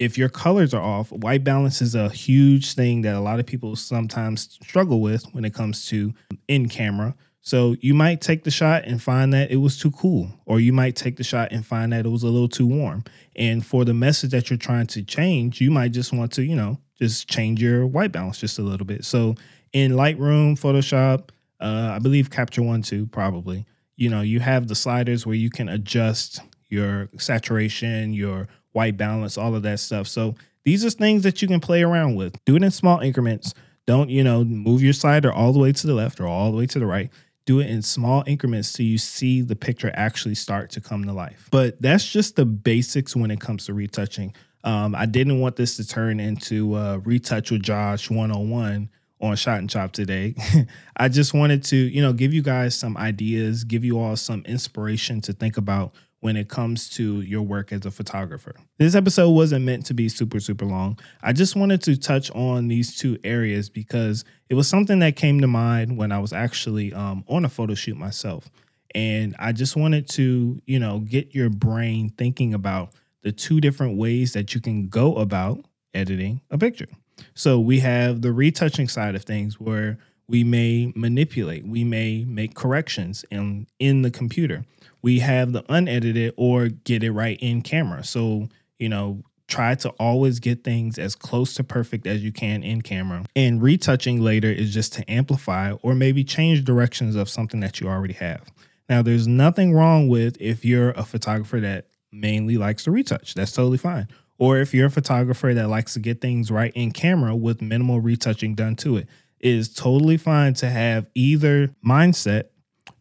If 0.02 0.18
your 0.18 0.28
colors 0.28 0.74
are 0.74 0.82
off, 0.82 1.12
white 1.12 1.44
balance 1.44 1.80
is 1.80 1.94
a 1.94 2.08
huge 2.08 2.74
thing 2.74 3.02
that 3.02 3.14
a 3.14 3.20
lot 3.20 3.38
of 3.38 3.46
people 3.46 3.76
sometimes 3.76 4.58
struggle 4.60 5.00
with 5.00 5.24
when 5.32 5.44
it 5.44 5.54
comes 5.54 5.86
to 5.90 6.12
in 6.48 6.68
camera. 6.68 7.14
So 7.40 7.76
you 7.80 7.94
might 7.94 8.20
take 8.20 8.42
the 8.42 8.50
shot 8.50 8.84
and 8.84 9.00
find 9.00 9.32
that 9.32 9.52
it 9.52 9.58
was 9.58 9.78
too 9.78 9.92
cool, 9.92 10.28
or 10.44 10.58
you 10.58 10.72
might 10.72 10.96
take 10.96 11.18
the 11.18 11.22
shot 11.22 11.52
and 11.52 11.64
find 11.64 11.92
that 11.92 12.04
it 12.04 12.08
was 12.08 12.24
a 12.24 12.28
little 12.28 12.48
too 12.48 12.66
warm. 12.66 13.04
And 13.36 13.64
for 13.64 13.84
the 13.84 13.94
message 13.94 14.32
that 14.32 14.50
you're 14.50 14.56
trying 14.56 14.88
to 14.88 15.04
change, 15.04 15.60
you 15.60 15.70
might 15.70 15.92
just 15.92 16.12
want 16.12 16.32
to, 16.32 16.42
you 16.42 16.56
know, 16.56 16.80
just 16.98 17.28
change 17.28 17.62
your 17.62 17.86
white 17.86 18.10
balance 18.10 18.38
just 18.38 18.58
a 18.58 18.62
little 18.62 18.86
bit. 18.86 19.04
So 19.04 19.36
in 19.72 19.92
Lightroom, 19.92 20.58
Photoshop, 20.58 21.28
uh, 21.60 21.92
I 21.94 22.00
believe 22.00 22.28
Capture 22.28 22.62
One 22.62 22.82
too, 22.82 23.06
probably. 23.06 23.66
You 23.94 24.10
know, 24.10 24.22
you 24.22 24.40
have 24.40 24.66
the 24.66 24.74
sliders 24.74 25.26
where 25.26 25.36
you 25.36 25.48
can 25.48 25.68
adjust 25.68 26.40
your 26.70 27.08
saturation, 27.18 28.14
your 28.14 28.48
white 28.72 28.96
balance, 28.96 29.38
all 29.38 29.54
of 29.54 29.62
that 29.62 29.80
stuff. 29.80 30.08
So 30.08 30.34
these 30.64 30.84
are 30.84 30.90
things 30.90 31.22
that 31.22 31.42
you 31.42 31.48
can 31.48 31.60
play 31.60 31.82
around 31.82 32.16
with. 32.16 32.42
Do 32.44 32.56
it 32.56 32.62
in 32.62 32.70
small 32.70 33.00
increments. 33.00 33.54
Don't, 33.86 34.10
you 34.10 34.22
know, 34.22 34.44
move 34.44 34.82
your 34.82 34.92
slider 34.92 35.32
all 35.32 35.52
the 35.52 35.58
way 35.58 35.72
to 35.72 35.86
the 35.86 35.94
left 35.94 36.20
or 36.20 36.26
all 36.26 36.50
the 36.52 36.58
way 36.58 36.66
to 36.66 36.78
the 36.78 36.86
right. 36.86 37.10
Do 37.44 37.58
it 37.58 37.68
in 37.68 37.82
small 37.82 38.22
increments 38.26 38.68
so 38.68 38.84
you 38.84 38.98
see 38.98 39.40
the 39.40 39.56
picture 39.56 39.90
actually 39.94 40.36
start 40.36 40.70
to 40.70 40.80
come 40.80 41.04
to 41.04 41.12
life. 41.12 41.48
But 41.50 41.82
that's 41.82 42.10
just 42.10 42.36
the 42.36 42.44
basics 42.44 43.16
when 43.16 43.32
it 43.32 43.40
comes 43.40 43.66
to 43.66 43.74
retouching. 43.74 44.34
Um, 44.64 44.94
I 44.94 45.06
didn't 45.06 45.40
want 45.40 45.56
this 45.56 45.76
to 45.78 45.86
turn 45.86 46.20
into 46.20 46.74
uh, 46.74 46.98
Retouch 46.98 47.50
with 47.50 47.62
Josh 47.62 48.10
101 48.10 48.88
on 49.20 49.36
Shot 49.36 49.58
and 49.58 49.68
Chop 49.68 49.92
today. 49.92 50.36
I 50.96 51.08
just 51.08 51.34
wanted 51.34 51.64
to, 51.64 51.76
you 51.76 52.00
know, 52.00 52.12
give 52.12 52.32
you 52.32 52.42
guys 52.42 52.76
some 52.76 52.96
ideas, 52.96 53.64
give 53.64 53.84
you 53.84 53.98
all 53.98 54.14
some 54.14 54.44
inspiration 54.46 55.20
to 55.22 55.32
think 55.32 55.56
about 55.56 55.94
when 56.22 56.36
it 56.36 56.48
comes 56.48 56.88
to 56.88 57.20
your 57.22 57.42
work 57.42 57.72
as 57.72 57.84
a 57.84 57.90
photographer. 57.90 58.54
This 58.78 58.94
episode 58.94 59.30
wasn't 59.30 59.64
meant 59.64 59.84
to 59.86 59.94
be 59.94 60.08
super, 60.08 60.38
super 60.38 60.64
long. 60.64 60.96
I 61.20 61.32
just 61.32 61.56
wanted 61.56 61.82
to 61.82 61.96
touch 61.96 62.30
on 62.30 62.68
these 62.68 62.96
two 62.96 63.18
areas 63.24 63.68
because 63.68 64.24
it 64.48 64.54
was 64.54 64.68
something 64.68 65.00
that 65.00 65.16
came 65.16 65.40
to 65.40 65.48
mind 65.48 65.98
when 65.98 66.12
I 66.12 66.20
was 66.20 66.32
actually 66.32 66.92
um, 66.92 67.24
on 67.26 67.44
a 67.44 67.48
photo 67.48 67.74
shoot 67.74 67.96
myself. 67.96 68.48
And 68.94 69.34
I 69.40 69.50
just 69.50 69.74
wanted 69.74 70.08
to, 70.10 70.62
you 70.64 70.78
know, 70.78 71.00
get 71.00 71.34
your 71.34 71.50
brain 71.50 72.10
thinking 72.10 72.54
about 72.54 72.90
the 73.22 73.32
two 73.32 73.60
different 73.60 73.96
ways 73.96 74.32
that 74.34 74.54
you 74.54 74.60
can 74.60 74.86
go 74.86 75.16
about 75.16 75.64
editing 75.92 76.40
a 76.52 76.56
picture. 76.56 76.86
So 77.34 77.58
we 77.58 77.80
have 77.80 78.22
the 78.22 78.32
retouching 78.32 78.86
side 78.86 79.16
of 79.16 79.24
things 79.24 79.58
where 79.58 79.98
we 80.32 80.42
may 80.44 80.90
manipulate, 80.96 81.66
we 81.66 81.84
may 81.84 82.24
make 82.24 82.54
corrections 82.54 83.22
in 83.30 83.66
in 83.78 84.00
the 84.00 84.10
computer. 84.10 84.64
We 85.02 85.18
have 85.18 85.52
the 85.52 85.62
unedited 85.68 86.32
or 86.38 86.68
get 86.68 87.04
it 87.04 87.12
right 87.12 87.38
in 87.40 87.60
camera. 87.60 88.02
So, 88.02 88.48
you 88.78 88.88
know, 88.88 89.22
try 89.46 89.74
to 89.74 89.90
always 89.90 90.40
get 90.40 90.64
things 90.64 90.98
as 90.98 91.14
close 91.14 91.52
to 91.54 91.64
perfect 91.64 92.06
as 92.06 92.24
you 92.24 92.32
can 92.32 92.62
in 92.62 92.80
camera. 92.80 93.26
And 93.36 93.60
retouching 93.60 94.22
later 94.22 94.50
is 94.50 94.72
just 94.72 94.94
to 94.94 95.10
amplify 95.10 95.72
or 95.82 95.94
maybe 95.94 96.24
change 96.24 96.64
directions 96.64 97.14
of 97.14 97.28
something 97.28 97.60
that 97.60 97.78
you 97.78 97.88
already 97.88 98.14
have. 98.14 98.50
Now, 98.88 99.02
there's 99.02 99.26
nothing 99.26 99.74
wrong 99.74 100.08
with 100.08 100.40
if 100.40 100.64
you're 100.64 100.92
a 100.92 101.04
photographer 101.04 101.60
that 101.60 101.88
mainly 102.10 102.56
likes 102.56 102.84
to 102.84 102.90
retouch. 102.90 103.34
That's 103.34 103.52
totally 103.52 103.78
fine 103.78 104.08
or 104.42 104.58
if 104.58 104.74
you're 104.74 104.86
a 104.86 104.90
photographer 104.90 105.54
that 105.54 105.68
likes 105.68 105.94
to 105.94 106.00
get 106.00 106.20
things 106.20 106.50
right 106.50 106.72
in 106.74 106.90
camera 106.90 107.32
with 107.32 107.62
minimal 107.62 108.00
retouching 108.00 108.56
done 108.56 108.74
to 108.74 108.96
it, 108.96 109.06
is 109.42 109.72
totally 109.72 110.16
fine 110.16 110.54
to 110.54 110.70
have 110.70 111.06
either 111.14 111.74
mindset 111.84 112.44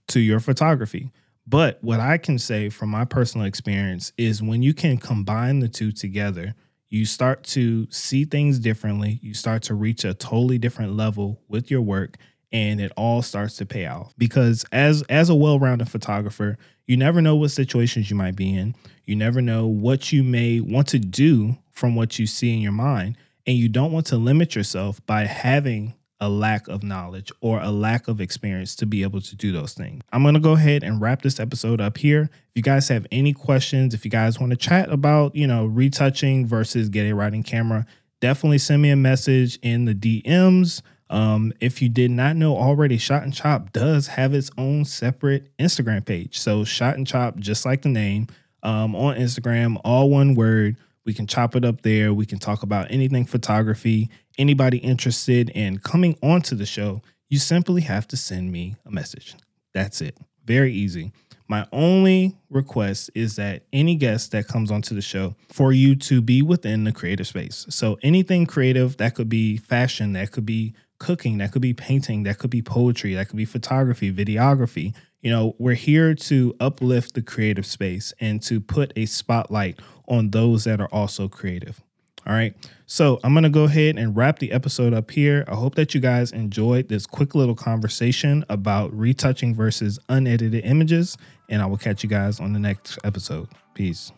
to 0.08 0.20
your 0.20 0.40
photography. 0.40 1.12
But 1.48 1.80
what 1.82 2.00
I 2.00 2.18
can 2.18 2.40
say 2.40 2.70
from 2.70 2.90
my 2.90 3.06
personal 3.06 3.46
experience 3.46 4.12
is 4.18 4.42
when 4.42 4.62
you 4.62 4.74
can 4.74 4.98
combine 4.98 5.60
the 5.60 5.68
two 5.68 5.92
together, 5.92 6.56
you 6.90 7.06
start 7.06 7.44
to 7.46 7.90
see 7.90 8.26
things 8.26 8.60
differently. 8.60 9.20
You 9.22 9.34
start 9.34 9.64
to 9.64 9.76
reach 9.76 10.04
a 10.04 10.14
totally 10.14 10.58
different 10.58 10.94
level 10.96 11.42
with 11.48 11.72
your 11.72 11.82
work 11.82 12.18
and 12.52 12.82
it 12.82 12.92
all 12.98 13.22
starts 13.22 13.56
to 13.58 13.66
pay 13.66 13.86
off 13.86 14.14
because 14.18 14.66
as 14.72 15.04
as 15.04 15.30
a 15.30 15.36
well-rounded 15.36 15.90
photographer 15.90 16.58
you 16.86 16.98
never 16.98 17.22
know 17.22 17.36
what 17.36 17.52
situations 17.52 18.10
you 18.10 18.16
might 18.16 18.36
be 18.36 18.54
in 18.54 18.76
you 19.06 19.16
never 19.16 19.42
know 19.42 19.68
what 19.68 20.12
you 20.12 20.24
may 20.24 20.60
want 20.60 20.88
to 20.88 21.00
do 21.00 21.56
from 21.72 21.96
what 21.96 22.20
you 22.20 22.28
see 22.28 22.54
in 22.54 22.60
your 22.60 22.72
mind 22.72 23.16
and 23.48 23.58
you 23.58 23.70
don't 23.70 23.92
want 23.92 24.06
to 24.06 24.18
limit 24.18 24.56
yourself 24.56 25.06
by 25.06 25.26
having 25.26 25.94
a 26.22 26.30
lack 26.30 26.68
of 26.68 26.84
knowledge 26.84 27.32
or 27.42 27.60
a 27.60 27.72
lack 27.72 28.08
of 28.08 28.22
experience 28.22 28.76
to 28.76 28.86
be 28.86 29.02
able 29.02 29.20
to 29.20 29.36
do 29.36 29.52
those 29.52 29.74
things. 29.74 30.04
I'm 30.14 30.22
going 30.22 30.36
to 30.36 30.40
go 30.40 30.54
ahead 30.54 30.84
and 30.84 31.02
wrap 31.02 31.24
this 31.24 31.40
episode 31.40 31.82
up 31.82 31.98
here. 31.98 32.30
If 32.32 32.52
you 32.56 32.62
guys 32.62 32.88
have 32.90 33.08
any 33.12 33.34
questions, 33.34 33.96
if 33.96 34.06
you 34.06 34.12
guys 34.12 34.40
want 34.40 34.52
to 34.52 34.56
chat 34.58 34.92
about, 34.92 35.36
you 35.36 35.48
know, 35.48 35.66
retouching 35.66 36.46
versus 36.46 36.90
getting 36.90 37.16
right 37.16 37.34
in 37.34 37.42
camera, 37.42 37.88
definitely 38.22 38.60
send 38.60 38.84
me 38.84 38.92
a 38.92 38.96
message 38.96 39.58
in 39.64 39.86
the 39.86 39.96
DMs. 39.96 40.84
Um, 41.10 41.52
if 41.60 41.82
you 41.82 41.90
did 41.90 42.12
not 42.12 42.38
know 42.38 42.56
already, 42.56 42.98
Shot 42.98 43.24
and 43.24 43.34
Chop 43.34 43.74
does 43.74 44.08
have 44.08 44.34
its 44.34 44.52
own 44.58 44.86
separate 44.86 45.52
Instagram 45.58 46.06
page. 46.06 46.40
So 46.40 46.64
Shot 46.64 46.96
and 46.96 47.06
Chop, 47.06 47.38
just 47.38 47.66
like 47.66 47.82
the 47.82 47.90
name, 47.90 48.28
um, 48.64 48.96
on 48.96 49.18
Instagram, 49.18 49.82
all 49.84 50.10
one 50.10 50.36
word. 50.36 50.78
We 51.04 51.14
can 51.14 51.26
chop 51.26 51.56
it 51.56 51.66
up 51.66 51.82
there. 51.82 52.14
We 52.14 52.28
can 52.28 52.38
talk 52.38 52.62
about 52.62 52.92
anything 52.92 53.26
photography. 53.26 54.10
Anybody 54.42 54.80
interested 54.80 55.52
in 55.52 55.78
coming 55.78 56.18
onto 56.24 56.56
the 56.56 56.66
show, 56.66 57.04
you 57.30 57.38
simply 57.38 57.82
have 57.82 58.08
to 58.08 58.18
send 58.18 58.52
me 58.52 58.76
a 58.88 58.90
message. 58.90 59.36
That's 59.72 60.02
it. 60.02 60.18
Very 60.46 60.74
easy. 60.74 61.12
My 61.48 61.68
only 61.72 62.36
request 62.50 63.12
is 63.14 63.36
that 63.36 63.66
any 63.72 63.94
guest 63.94 64.32
that 64.32 64.48
comes 64.48 64.72
onto 64.72 64.96
the 64.96 65.02
show 65.04 65.36
for 65.52 65.72
you 65.74 65.96
to 65.98 66.24
be 66.24 66.42
within 66.42 66.86
the 66.86 66.92
creative 66.92 67.28
space. 67.28 67.68
So 67.70 68.00
anything 68.02 68.48
creative 68.48 68.98
that 68.98 69.14
could 69.14 69.30
be 69.30 69.58
fashion, 69.58 70.14
that 70.14 70.32
could 70.32 70.48
be 70.48 70.74
cooking, 70.98 71.38
that 71.38 71.52
could 71.52 71.62
be 71.62 71.76
painting, 71.76 72.24
that 72.24 72.40
could 72.40 72.50
be 72.50 72.64
poetry, 72.64 73.14
that 73.14 73.28
could 73.28 73.38
be 73.38 73.46
photography, 73.46 74.12
videography. 74.12 74.96
You 75.22 75.30
know, 75.30 75.56
we're 75.60 75.76
here 75.76 76.16
to 76.16 76.56
uplift 76.60 77.14
the 77.14 77.22
creative 77.22 77.68
space 77.68 78.12
and 78.20 78.42
to 78.42 78.60
put 78.60 78.92
a 78.96 79.06
spotlight 79.06 79.80
on 80.08 80.32
those 80.32 80.64
that 80.64 80.82
are 80.82 80.90
also 80.92 81.28
creative. 81.28 81.84
All 82.28 82.34
right. 82.34 82.56
So 82.86 83.20
I'm 83.24 83.34
going 83.34 83.44
to 83.44 83.50
go 83.50 83.64
ahead 83.64 83.98
and 83.98 84.16
wrap 84.16 84.40
the 84.40 84.52
episode 84.52 84.94
up 84.94 85.10
here. 85.10 85.44
I 85.48 85.56
hope 85.56 85.76
that 85.76 85.96
you 85.96 86.02
guys 86.02 86.32
enjoyed 86.32 86.88
this 86.88 87.06
quick 87.06 87.36
little 87.36 87.56
conversation 87.56 88.46
about 88.50 88.94
retouching 88.94 89.56
versus 89.56 89.98
unedited 90.10 90.64
images. 90.66 91.18
And 91.50 91.62
I 91.62 91.66
will 91.66 91.78
catch 91.78 92.04
you 92.04 92.10
guys 92.10 92.40
on 92.40 92.54
the 92.54 92.60
next 92.60 93.00
episode. 93.04 93.48
Peace. 93.74 94.12